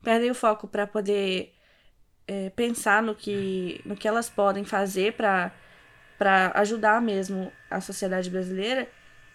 perdem 0.03 0.29
o 0.29 0.35
foco 0.35 0.67
para 0.67 0.85
poder 0.85 1.55
é, 2.29 2.51
pensar 2.51 3.01
no 3.01 3.15
que, 3.15 3.81
no 3.83 3.95
que 3.95 4.07
elas 4.07 4.29
podem 4.29 4.63
fazer 4.63 5.13
para 5.13 5.51
ajudar 6.53 7.01
mesmo 7.01 7.51
a 7.71 7.81
sociedade 7.81 8.29
brasileira. 8.29 8.87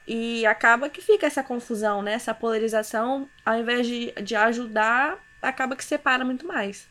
E 0.07 0.47
acaba 0.47 0.89
que 0.89 1.01
fica 1.01 1.27
essa 1.27 1.43
confusão, 1.43 2.03
né? 2.03 2.13
Essa 2.13 2.33
polarização, 2.33 3.29
ao 3.45 3.59
invés 3.59 3.85
de, 3.85 4.13
de 4.23 4.37
ajudar, 4.37 5.19
acaba 5.43 5.75
que 5.75 5.85
separa 5.85 6.25
muito 6.25 6.47
mais. 6.47 6.87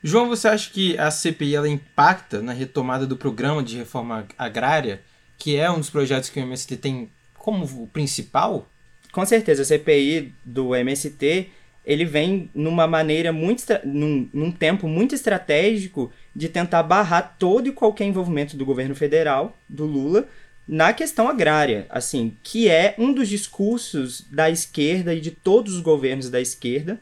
João, 0.00 0.28
você 0.28 0.46
acha 0.46 0.70
que 0.70 0.96
a 0.96 1.10
CPI 1.10 1.56
ela 1.56 1.68
impacta 1.68 2.40
na 2.40 2.52
retomada 2.52 3.04
do 3.04 3.16
programa 3.16 3.64
de 3.64 3.78
reforma 3.78 4.26
agrária, 4.38 5.02
que 5.36 5.56
é 5.56 5.68
um 5.68 5.78
dos 5.78 5.90
projetos 5.90 6.28
que 6.28 6.38
o 6.38 6.42
MST 6.42 6.76
tem 6.76 7.10
como 7.34 7.64
o 7.64 7.88
principal? 7.88 8.68
Com 9.10 9.26
certeza, 9.26 9.62
a 9.62 9.64
CPI 9.64 10.34
do 10.44 10.76
MST 10.76 11.50
ele 11.84 12.04
vem 12.04 12.48
numa 12.54 12.86
maneira 12.86 13.32
muito 13.32 13.64
num, 13.84 14.28
num 14.32 14.52
tempo 14.52 14.86
muito 14.86 15.14
estratégico 15.14 16.12
de 16.34 16.48
tentar 16.48 16.82
barrar 16.82 17.36
todo 17.38 17.68
e 17.68 17.72
qualquer 17.72 18.04
envolvimento 18.04 18.56
do 18.56 18.64
governo 18.64 18.94
federal, 18.94 19.56
do 19.68 19.84
Lula, 19.84 20.28
na 20.66 20.92
questão 20.92 21.28
agrária, 21.28 21.86
assim, 21.90 22.36
que 22.42 22.68
é 22.68 22.94
um 22.96 23.12
dos 23.12 23.28
discursos 23.28 24.24
da 24.30 24.48
esquerda 24.48 25.12
e 25.12 25.20
de 25.20 25.32
todos 25.32 25.74
os 25.74 25.80
governos 25.80 26.30
da 26.30 26.40
esquerda, 26.40 27.00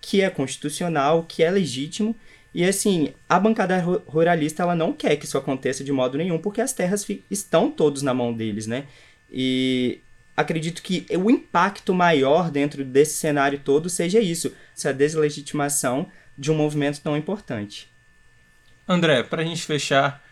que 0.00 0.22
é 0.22 0.30
constitucional, 0.30 1.24
que 1.28 1.42
é 1.42 1.50
legítimo, 1.50 2.16
e 2.54 2.64
assim, 2.64 3.12
a 3.28 3.38
bancada 3.38 3.78
ruralista 4.06 4.62
ela 4.62 4.74
não 4.74 4.92
quer 4.92 5.16
que 5.16 5.24
isso 5.26 5.36
aconteça 5.36 5.82
de 5.82 5.92
modo 5.92 6.16
nenhum, 6.16 6.38
porque 6.38 6.60
as 6.60 6.72
terras 6.72 7.06
estão 7.30 7.70
todos 7.70 8.00
na 8.00 8.14
mão 8.14 8.32
deles, 8.32 8.66
né? 8.66 8.84
E 9.30 9.98
acredito 10.36 10.82
que 10.82 11.06
o 11.16 11.30
impacto 11.30 11.94
maior 11.94 12.50
dentro 12.50 12.84
desse 12.84 13.14
cenário 13.14 13.58
todo 13.58 13.88
seja 13.88 14.20
isso, 14.20 14.52
essa 14.76 14.92
deslegitimação 14.92 16.10
de 16.36 16.50
um 16.50 16.54
movimento 16.54 17.00
tão 17.00 17.16
importante. 17.16 17.88
André, 18.86 19.22
para 19.22 19.42
a 19.42 19.44
gente 19.44 19.62
fechar, 19.62 20.22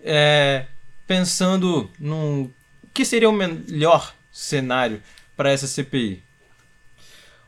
é, 0.00 0.66
pensando 1.06 1.90
no 1.98 2.50
que 2.94 3.04
seria 3.04 3.28
o 3.28 3.32
melhor 3.32 4.14
cenário 4.32 5.02
para 5.36 5.50
essa 5.50 5.66
CPI? 5.66 6.22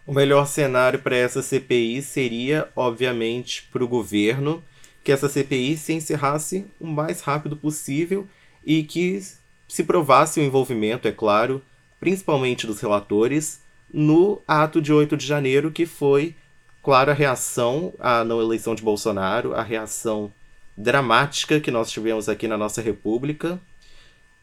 O 0.07 0.12
melhor 0.12 0.46
cenário 0.46 0.99
para 0.99 1.16
essa 1.16 1.42
CPI 1.42 2.03
seria, 2.03 2.68
obviamente, 2.75 3.68
para 3.73 3.85
o 3.85 3.88
governo 3.88 4.62
que 5.03 5.12
essa 5.12 5.29
CPI 5.29 5.77
se 5.77 5.92
encerrasse 5.92 6.66
o 6.79 6.87
mais 6.87 7.20
rápido 7.20 7.57
possível 7.57 8.29
e 8.64 8.83
que 8.83 9.23
se 9.68 9.85
provasse 9.85 10.40
o 10.40 10.42
envolvimento, 10.42 11.07
é 11.07 11.12
claro, 11.12 11.62
principalmente 12.00 12.66
dos 12.66 12.80
relatores, 12.80 13.60
no 13.92 14.40
ato 14.48 14.80
de 14.80 14.92
8 14.92 15.16
de 15.16 15.26
janeiro, 15.26 15.70
que 15.70 15.84
foi, 15.84 16.34
claro, 16.82 17.10
a 17.10 17.14
reação 17.14 17.92
à 18.00 18.24
não 18.24 18.40
eleição 18.40 18.74
de 18.74 18.82
Bolsonaro, 18.82 19.54
a 19.54 19.62
reação 19.62 20.32
dramática 20.76 21.60
que 21.60 21.70
nós 21.70 21.90
tivemos 21.90 22.28
aqui 22.28 22.48
na 22.48 22.56
nossa 22.56 22.80
República. 22.80 23.60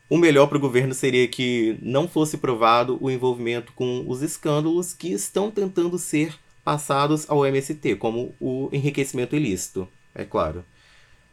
O 0.10 0.18
melhor 0.18 0.48
para 0.48 0.58
o 0.58 0.62
governo 0.62 0.94
seria 0.94 1.28
que 1.28 1.78
não 1.82 2.08
fosse 2.08 2.38
provado 2.38 2.98
o 3.02 3.10
envolvimento 3.12 3.74
com 3.74 4.06
os 4.08 4.22
escândalos 4.22 4.94
que 4.94 5.12
estão 5.12 5.52
tentando 5.52 5.98
ser 5.98 6.38
passados 6.64 7.30
ao 7.30 7.46
MST, 7.46 7.96
como 7.96 8.36
o 8.40 8.70
enriquecimento 8.72 9.36
ilícito, 9.36 9.88
é 10.14 10.24
claro. 10.24 10.64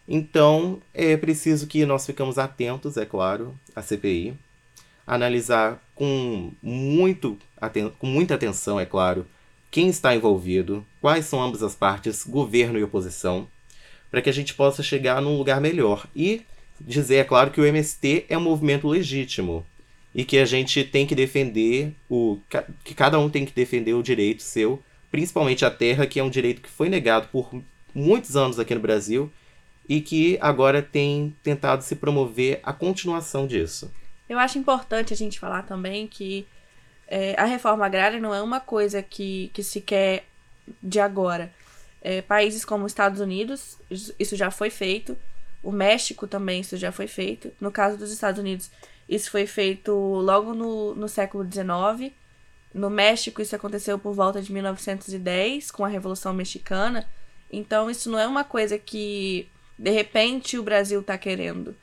Então, 0.06 0.80
é 0.92 1.16
preciso 1.16 1.66
que 1.66 1.84
nós 1.86 2.04
ficamos 2.06 2.38
atentos, 2.38 2.96
é 2.96 3.06
claro, 3.06 3.58
à 3.74 3.82
CPI, 3.82 4.36
analisar 5.06 5.82
com, 5.94 6.52
muito, 6.62 7.38
com 7.98 8.06
muita 8.06 8.34
atenção, 8.34 8.80
é 8.80 8.86
claro, 8.86 9.26
quem 9.70 9.88
está 9.88 10.14
envolvido, 10.14 10.86
quais 11.00 11.26
são 11.26 11.42
ambas 11.42 11.62
as 11.62 11.74
partes, 11.74 12.24
governo 12.24 12.78
e 12.78 12.84
oposição, 12.84 13.48
para 14.10 14.22
que 14.22 14.30
a 14.30 14.32
gente 14.32 14.54
possa 14.54 14.82
chegar 14.82 15.20
num 15.20 15.36
lugar 15.36 15.60
melhor. 15.60 16.06
E 16.14 16.42
dizer, 16.80 17.16
é 17.16 17.24
claro, 17.24 17.50
que 17.50 17.60
o 17.60 17.66
MST 17.66 18.26
é 18.28 18.38
um 18.38 18.40
movimento 18.40 18.88
legítimo. 18.88 19.64
e 20.14 20.24
que 20.24 20.38
a 20.38 20.44
gente 20.44 20.84
tem 20.84 21.06
que 21.06 21.14
defender 21.14 21.92
o 22.08 22.38
que 22.84 22.94
cada 22.94 23.18
um 23.18 23.28
tem 23.28 23.44
que 23.44 23.52
defender 23.52 23.94
o 23.94 24.02
direito 24.02 24.44
seu, 24.44 24.80
principalmente 25.10 25.64
a 25.64 25.70
terra, 25.70 26.06
que 26.06 26.20
é 26.20 26.22
um 26.22 26.30
direito 26.30 26.62
que 26.62 26.70
foi 26.70 26.88
negado 26.88 27.28
por 27.32 27.50
muitos 27.92 28.36
anos 28.36 28.60
aqui 28.60 28.74
no 28.74 28.80
Brasil 28.80 29.28
e 29.88 30.00
que 30.00 30.38
agora 30.40 30.80
tem 30.80 31.34
tentado 31.42 31.82
se 31.82 31.96
promover 31.96 32.60
a 32.62 32.72
continuação 32.72 33.46
disso. 33.46 33.90
Eu 34.28 34.38
acho 34.38 34.58
importante 34.58 35.12
a 35.12 35.16
gente 35.16 35.38
falar 35.38 35.62
também 35.62 36.06
que 36.06 36.46
é, 37.06 37.34
a 37.38 37.44
reforma 37.44 37.84
agrária 37.84 38.18
não 38.18 38.34
é 38.34 38.40
uma 38.40 38.60
coisa 38.60 39.02
que, 39.02 39.50
que 39.52 39.62
se 39.62 39.80
quer 39.80 40.24
de 40.82 40.98
agora. 40.98 41.52
É, 42.00 42.22
países 42.22 42.64
como 42.64 42.84
os 42.84 42.92
Estados 42.92 43.20
Unidos, 43.20 43.78
isso 44.18 44.36
já 44.36 44.50
foi 44.50 44.70
feito. 44.70 45.16
O 45.62 45.72
México 45.72 46.26
também, 46.26 46.60
isso 46.60 46.76
já 46.76 46.92
foi 46.92 47.06
feito. 47.06 47.50
No 47.60 47.70
caso 47.70 47.96
dos 47.96 48.10
Estados 48.10 48.38
Unidos, 48.38 48.70
isso 49.08 49.30
foi 49.30 49.46
feito 49.46 49.92
logo 49.92 50.54
no, 50.54 50.94
no 50.94 51.08
século 51.08 51.44
XIX. 51.44 52.12
No 52.72 52.90
México, 52.90 53.40
isso 53.40 53.54
aconteceu 53.54 53.98
por 53.98 54.12
volta 54.14 54.42
de 54.42 54.52
1910, 54.52 55.70
com 55.70 55.84
a 55.84 55.88
Revolução 55.88 56.34
Mexicana. 56.34 57.08
Então, 57.50 57.90
isso 57.90 58.10
não 58.10 58.18
é 58.18 58.26
uma 58.26 58.44
coisa 58.44 58.78
que, 58.78 59.48
de 59.78 59.90
repente, 59.90 60.58
o 60.58 60.62
Brasil 60.62 61.00
está 61.00 61.16
querendo. 61.16 61.74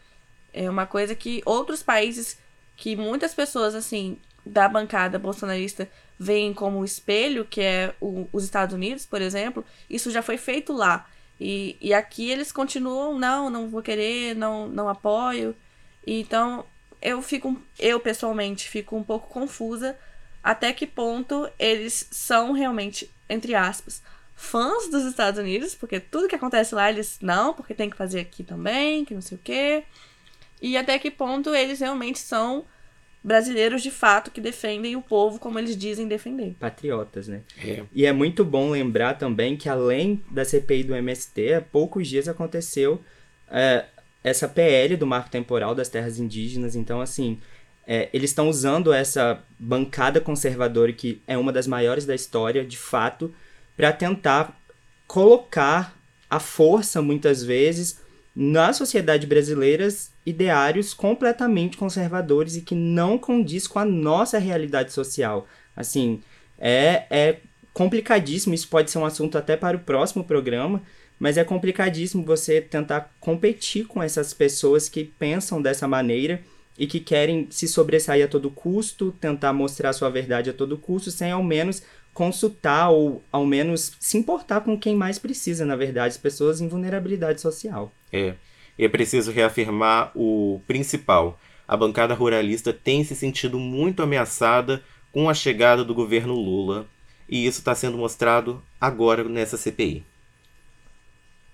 É 0.54 0.70
uma 0.70 0.86
coisa 0.86 1.16
que 1.16 1.42
outros 1.46 1.82
países, 1.82 2.38
que 2.76 2.96
muitas 2.96 3.34
pessoas, 3.34 3.76
assim, 3.76 4.18
da 4.46 4.68
bancada 4.68 5.20
bolsonarista 5.20 5.90
veem 6.20 6.54
como 6.54 6.86
espelho, 6.86 7.46
que 7.46 7.62
é 7.62 7.96
o, 8.00 8.28
os 8.32 8.44
Estados 8.44 8.76
Unidos, 8.76 9.06
por 9.06 9.22
exemplo, 9.22 9.66
isso 9.90 10.12
já 10.12 10.22
foi 10.22 10.38
feito 10.38 10.74
lá. 10.74 11.08
E, 11.40 11.76
e 11.82 11.94
aqui 11.94 12.30
eles 12.30 12.52
continuam, 12.52 13.18
não, 13.18 13.50
não 13.50 13.70
vou 13.70 13.82
querer, 13.82 14.36
não, 14.36 14.68
não 14.68 14.88
apoio. 14.88 15.56
Então, 16.06 16.66
eu 17.02 17.22
fico, 17.22 17.60
eu 17.80 18.00
pessoalmente 18.00 18.70
fico 18.70 18.96
um 18.96 19.04
pouco 19.04 19.28
confusa 19.28 19.98
até 20.44 20.72
que 20.74 20.86
ponto 20.86 21.50
eles 21.58 22.08
são 22.12 22.52
realmente, 22.52 23.10
entre 23.28 23.56
aspas, 23.56 24.02
fãs 24.36 24.90
dos 24.90 25.04
Estados 25.06 25.40
Unidos, 25.40 25.76
porque 25.76 26.00
tudo 26.00 26.28
que 26.28 26.36
acontece 26.36 26.74
lá 26.74 26.90
eles 26.90 27.18
não, 27.22 27.54
porque 27.54 27.74
tem 27.74 27.90
que 27.90 27.98
fazer 27.98 28.20
aqui 28.20 28.44
também, 28.44 29.06
que 29.06 29.14
não 29.14 29.22
sei 29.22 29.38
o 29.38 29.42
quê. 29.44 29.84
E 30.62 30.78
até 30.78 31.00
que 31.00 31.10
ponto 31.10 31.56
eles 31.56 31.80
realmente 31.80 32.20
são 32.20 32.66
brasileiros 33.24 33.84
de 33.84 33.92
fato 33.92 34.32
que 34.32 34.42
defendem 34.42 34.96
o 34.96 35.02
povo 35.02 35.40
como 35.40 35.60
eles 35.60 35.78
dizem 35.78 36.08
defender. 36.08 36.56
Patriotas, 36.60 37.28
né? 37.28 37.42
É. 37.64 37.84
E 37.94 38.06
é 38.06 38.12
muito 38.12 38.44
bom 38.44 38.72
lembrar 38.72 39.18
também 39.18 39.56
que 39.56 39.70
além 39.70 40.24
da 40.30 40.44
CPI 40.44 40.84
do 40.84 40.96
MST, 40.96 41.54
há 41.54 41.62
poucos 41.62 42.08
dias 42.08 42.28
aconteceu 42.28 43.02
é, 43.50 43.86
essa 44.24 44.48
PL 44.48 44.98
do 44.98 45.06
marco 45.06 45.30
temporal 45.30 45.76
das 45.76 45.90
terras 45.90 46.20
indígenas. 46.20 46.76
Então, 46.76 47.00
assim, 47.00 47.40
é, 47.86 48.10
eles 48.14 48.32
estão 48.32 48.50
usando 48.50 48.92
essa 48.92 49.44
bancada 49.60 50.20
conservadora, 50.20 50.92
que 50.94 51.22
é 51.28 51.38
uma 51.38 51.52
das 51.52 51.68
maiores 51.68 52.06
da 52.06 52.16
história, 52.16 52.66
de 52.66 52.78
fato, 52.78 53.34
para 53.76 53.92
tentar 53.92 54.60
colocar 55.08 55.96
a 56.30 56.40
força, 56.40 57.02
muitas 57.02 57.44
vezes, 57.44 58.02
na 58.36 58.72
sociedade 58.72 59.28
brasileira 59.28 59.88
ideários 60.26 60.94
completamente 60.94 61.78
conservadores 61.78 62.56
e 62.56 62.62
que 62.62 62.76
não 62.76 63.18
condiz 63.18 63.68
com 63.68 63.80
a 63.80 63.86
nossa 63.86 64.38
realidade 64.38 64.94
social. 64.94 65.48
Assim, 65.76 66.22
é, 66.58 67.06
é 67.10 67.38
complicadíssimo, 67.74 68.54
isso 68.54 68.68
pode 68.68 68.92
ser 68.92 68.98
um 68.98 69.06
assunto 69.06 69.38
até 69.38 69.58
para 69.58 69.78
o 69.78 69.82
próximo 69.82 70.24
programa, 70.24 70.82
mas 71.20 71.38
é 71.38 71.44
complicadíssimo 71.44 72.26
você 72.26 72.62
tentar 72.62 73.14
competir 73.20 73.86
com 73.86 74.02
essas 74.02 74.34
pessoas 74.34 74.90
que 74.90 75.04
pensam 75.04 75.62
dessa 75.62 75.88
maneira 75.88 76.42
e 76.78 76.88
que 76.88 77.00
querem 77.00 77.48
se 77.52 77.68
sobressair 77.68 78.26
a 78.26 78.28
todo 78.28 78.50
custo, 78.50 79.14
tentar 79.20 79.54
mostrar 79.54 79.94
sua 79.94 80.10
verdade 80.10 80.50
a 80.50 80.54
todo 80.54 80.78
custo, 80.78 81.12
sem 81.12 81.32
ao 81.32 81.44
menos 81.44 81.84
consultar 82.14 82.90
ou 82.90 83.24
ao 83.32 83.46
menos 83.46 83.94
se 84.00 84.18
importar 84.18 84.62
com 84.62 84.78
quem 84.78 84.96
mais 84.96 85.18
precisa, 85.18 85.66
na 85.66 85.76
verdade, 85.76 86.10
as 86.10 86.18
pessoas 86.18 86.62
em 86.62 86.68
vulnerabilidade 86.68 87.42
social. 87.42 87.92
É. 88.12 88.36
E 88.78 88.86
é 88.86 88.90
preciso 88.90 89.32
reafirmar 89.32 90.12
o 90.16 90.62
principal. 90.68 91.40
A 91.68 91.78
bancada 91.78 92.14
ruralista 92.14 92.74
tem 92.74 93.04
se 93.04 93.16
sentido 93.16 93.58
muito 93.58 94.04
ameaçada 94.04 94.84
com 95.12 95.30
a 95.30 95.34
chegada 95.34 95.84
do 95.84 95.94
governo 95.94 96.34
Lula. 96.34 96.88
E 97.30 97.46
isso 97.46 97.60
está 97.60 97.74
sendo 97.74 97.98
mostrado 97.98 98.62
agora 98.80 99.24
nessa 99.24 99.56
CPI. 99.56 100.04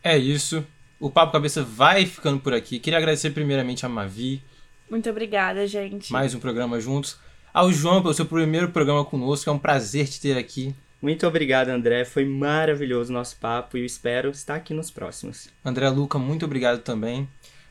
É 0.03 0.17
isso. 0.17 0.65
O 0.99 1.11
Papo 1.11 1.33
Cabeça 1.33 1.63
vai 1.63 2.05
ficando 2.05 2.39
por 2.39 2.53
aqui. 2.53 2.79
Queria 2.79 2.97
agradecer 2.97 3.29
primeiramente 3.29 3.85
a 3.85 3.89
Mavi. 3.89 4.41
Muito 4.89 5.09
obrigada, 5.09 5.67
gente. 5.67 6.11
Mais 6.11 6.33
um 6.33 6.39
programa 6.39 6.79
juntos. 6.79 7.19
Ao 7.57 7.73
João 7.73 8.03
pelo 8.03 8.13
seu 8.13 8.23
primeiro 8.23 8.69
programa 8.69 9.03
conosco. 9.03 9.49
É 9.49 9.51
um 9.51 9.57
prazer 9.57 10.07
te 10.07 10.21
ter 10.21 10.37
aqui. 10.37 10.75
Muito 11.01 11.25
obrigado, 11.25 11.69
André. 11.69 12.05
Foi 12.05 12.23
maravilhoso 12.23 13.09
o 13.09 13.13
nosso 13.15 13.35
papo 13.37 13.75
e 13.75 13.79
eu 13.79 13.85
espero 13.87 14.29
estar 14.29 14.53
aqui 14.53 14.75
nos 14.75 14.91
próximos. 14.91 15.49
André 15.65 15.89
Luca, 15.89 16.19
muito 16.19 16.45
obrigado 16.45 16.83
também. 16.83 17.27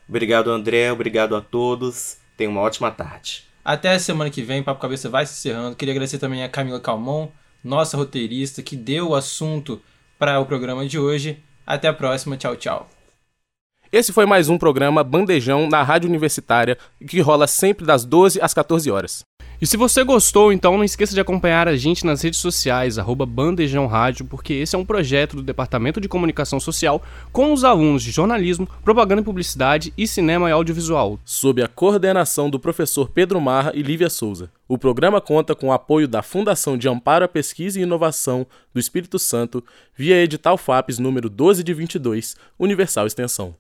Obrigado, 0.09 0.51
André. 0.51 0.90
Obrigado 0.90 1.37
a 1.37 1.40
todos. 1.40 2.16
Tenha 2.37 2.51
uma 2.51 2.62
ótima 2.62 2.90
tarde. 2.90 3.44
Até 3.64 3.92
a 3.92 3.99
semana 4.01 4.29
que 4.29 4.42
vem, 4.42 4.61
Papo 4.61 4.81
Cabeça 4.81 5.09
vai 5.09 5.25
se 5.25 5.35
encerrando. 5.35 5.77
Queria 5.77 5.94
agradecer 5.94 6.18
também 6.18 6.42
a 6.42 6.49
Camila 6.49 6.81
Calmon, 6.81 7.29
nossa 7.62 7.96
roteirista, 7.96 8.64
que 8.64 8.75
deu 8.75 9.11
o 9.11 9.14
assunto 9.14 9.81
para 10.18 10.40
o 10.40 10.46
programa 10.46 10.85
de 10.85 10.99
hoje. 10.99 11.38
Até 11.64 11.87
a 11.87 11.94
próxima. 11.94 12.37
Tchau, 12.37 12.57
tchau. 12.57 12.90
Esse 13.92 14.12
foi 14.12 14.27
mais 14.27 14.49
um 14.49 14.59
programa 14.59 15.05
Bandejão 15.05 15.68
na 15.68 15.81
Rádio 15.85 16.09
Universitária, 16.09 16.77
que 17.07 17.20
rola 17.20 17.46
sempre 17.46 17.87
das 17.87 18.05
12 18.05 18.40
às 18.42 18.53
14 18.53 18.90
horas. 18.90 19.25
E 19.59 19.66
se 19.66 19.79
você 19.79 20.05
gostou, 20.05 20.53
então 20.53 20.77
não 20.77 20.85
esqueça 20.85 21.14
de 21.14 21.21
acompanhar 21.21 21.66
a 21.66 21.77
gente 21.77 22.05
nas 22.05 22.21
redes 22.21 22.38
sociais, 22.38 22.99
arroba 22.99 23.25
Bandejão 23.25 23.87
Rádio, 23.87 24.27
porque 24.27 24.53
esse 24.53 24.77
é 24.77 24.79
um 24.79 24.85
projeto 24.85 25.35
do 25.35 25.42
Departamento 25.42 25.99
de 25.99 26.09
Comunicação 26.09 26.61
Social 26.61 27.03
com 27.33 27.55
os 27.55 27.64
alunos 27.64 28.03
de 28.03 28.11
jornalismo, 28.11 28.69
propaganda 28.85 29.23
e 29.23 29.25
publicidade 29.25 29.95
e 29.97 30.07
cinema 30.07 30.51
e 30.51 30.53
audiovisual. 30.53 31.19
Sob 31.25 31.62
a 31.62 31.69
coordenação 31.69 32.51
do 32.51 32.61
professor 32.61 33.09
Pedro 33.09 33.40
Marra 33.40 33.73
e 33.75 33.81
Lívia 33.81 34.11
Souza. 34.11 34.51
O 34.69 34.77
programa 34.77 35.23
conta 35.23 35.55
com 35.55 35.69
o 35.69 35.73
apoio 35.73 36.07
da 36.07 36.23
Fundação 36.23 36.77
de 36.77 36.87
Amparo 36.87 37.25
à 37.25 37.29
Pesquisa 37.29 37.81
e 37.81 37.83
Inovação 37.83 38.47
do 38.75 38.81
Espírito 38.81 39.19
Santo, 39.19 39.64
via 39.97 40.23
edital 40.23 40.59
FAPES 40.59 40.99
número 40.99 41.31
12 41.31 41.64
de 41.64 41.73
22, 41.73 42.37
Universal 42.59 43.07
Extensão. 43.07 43.55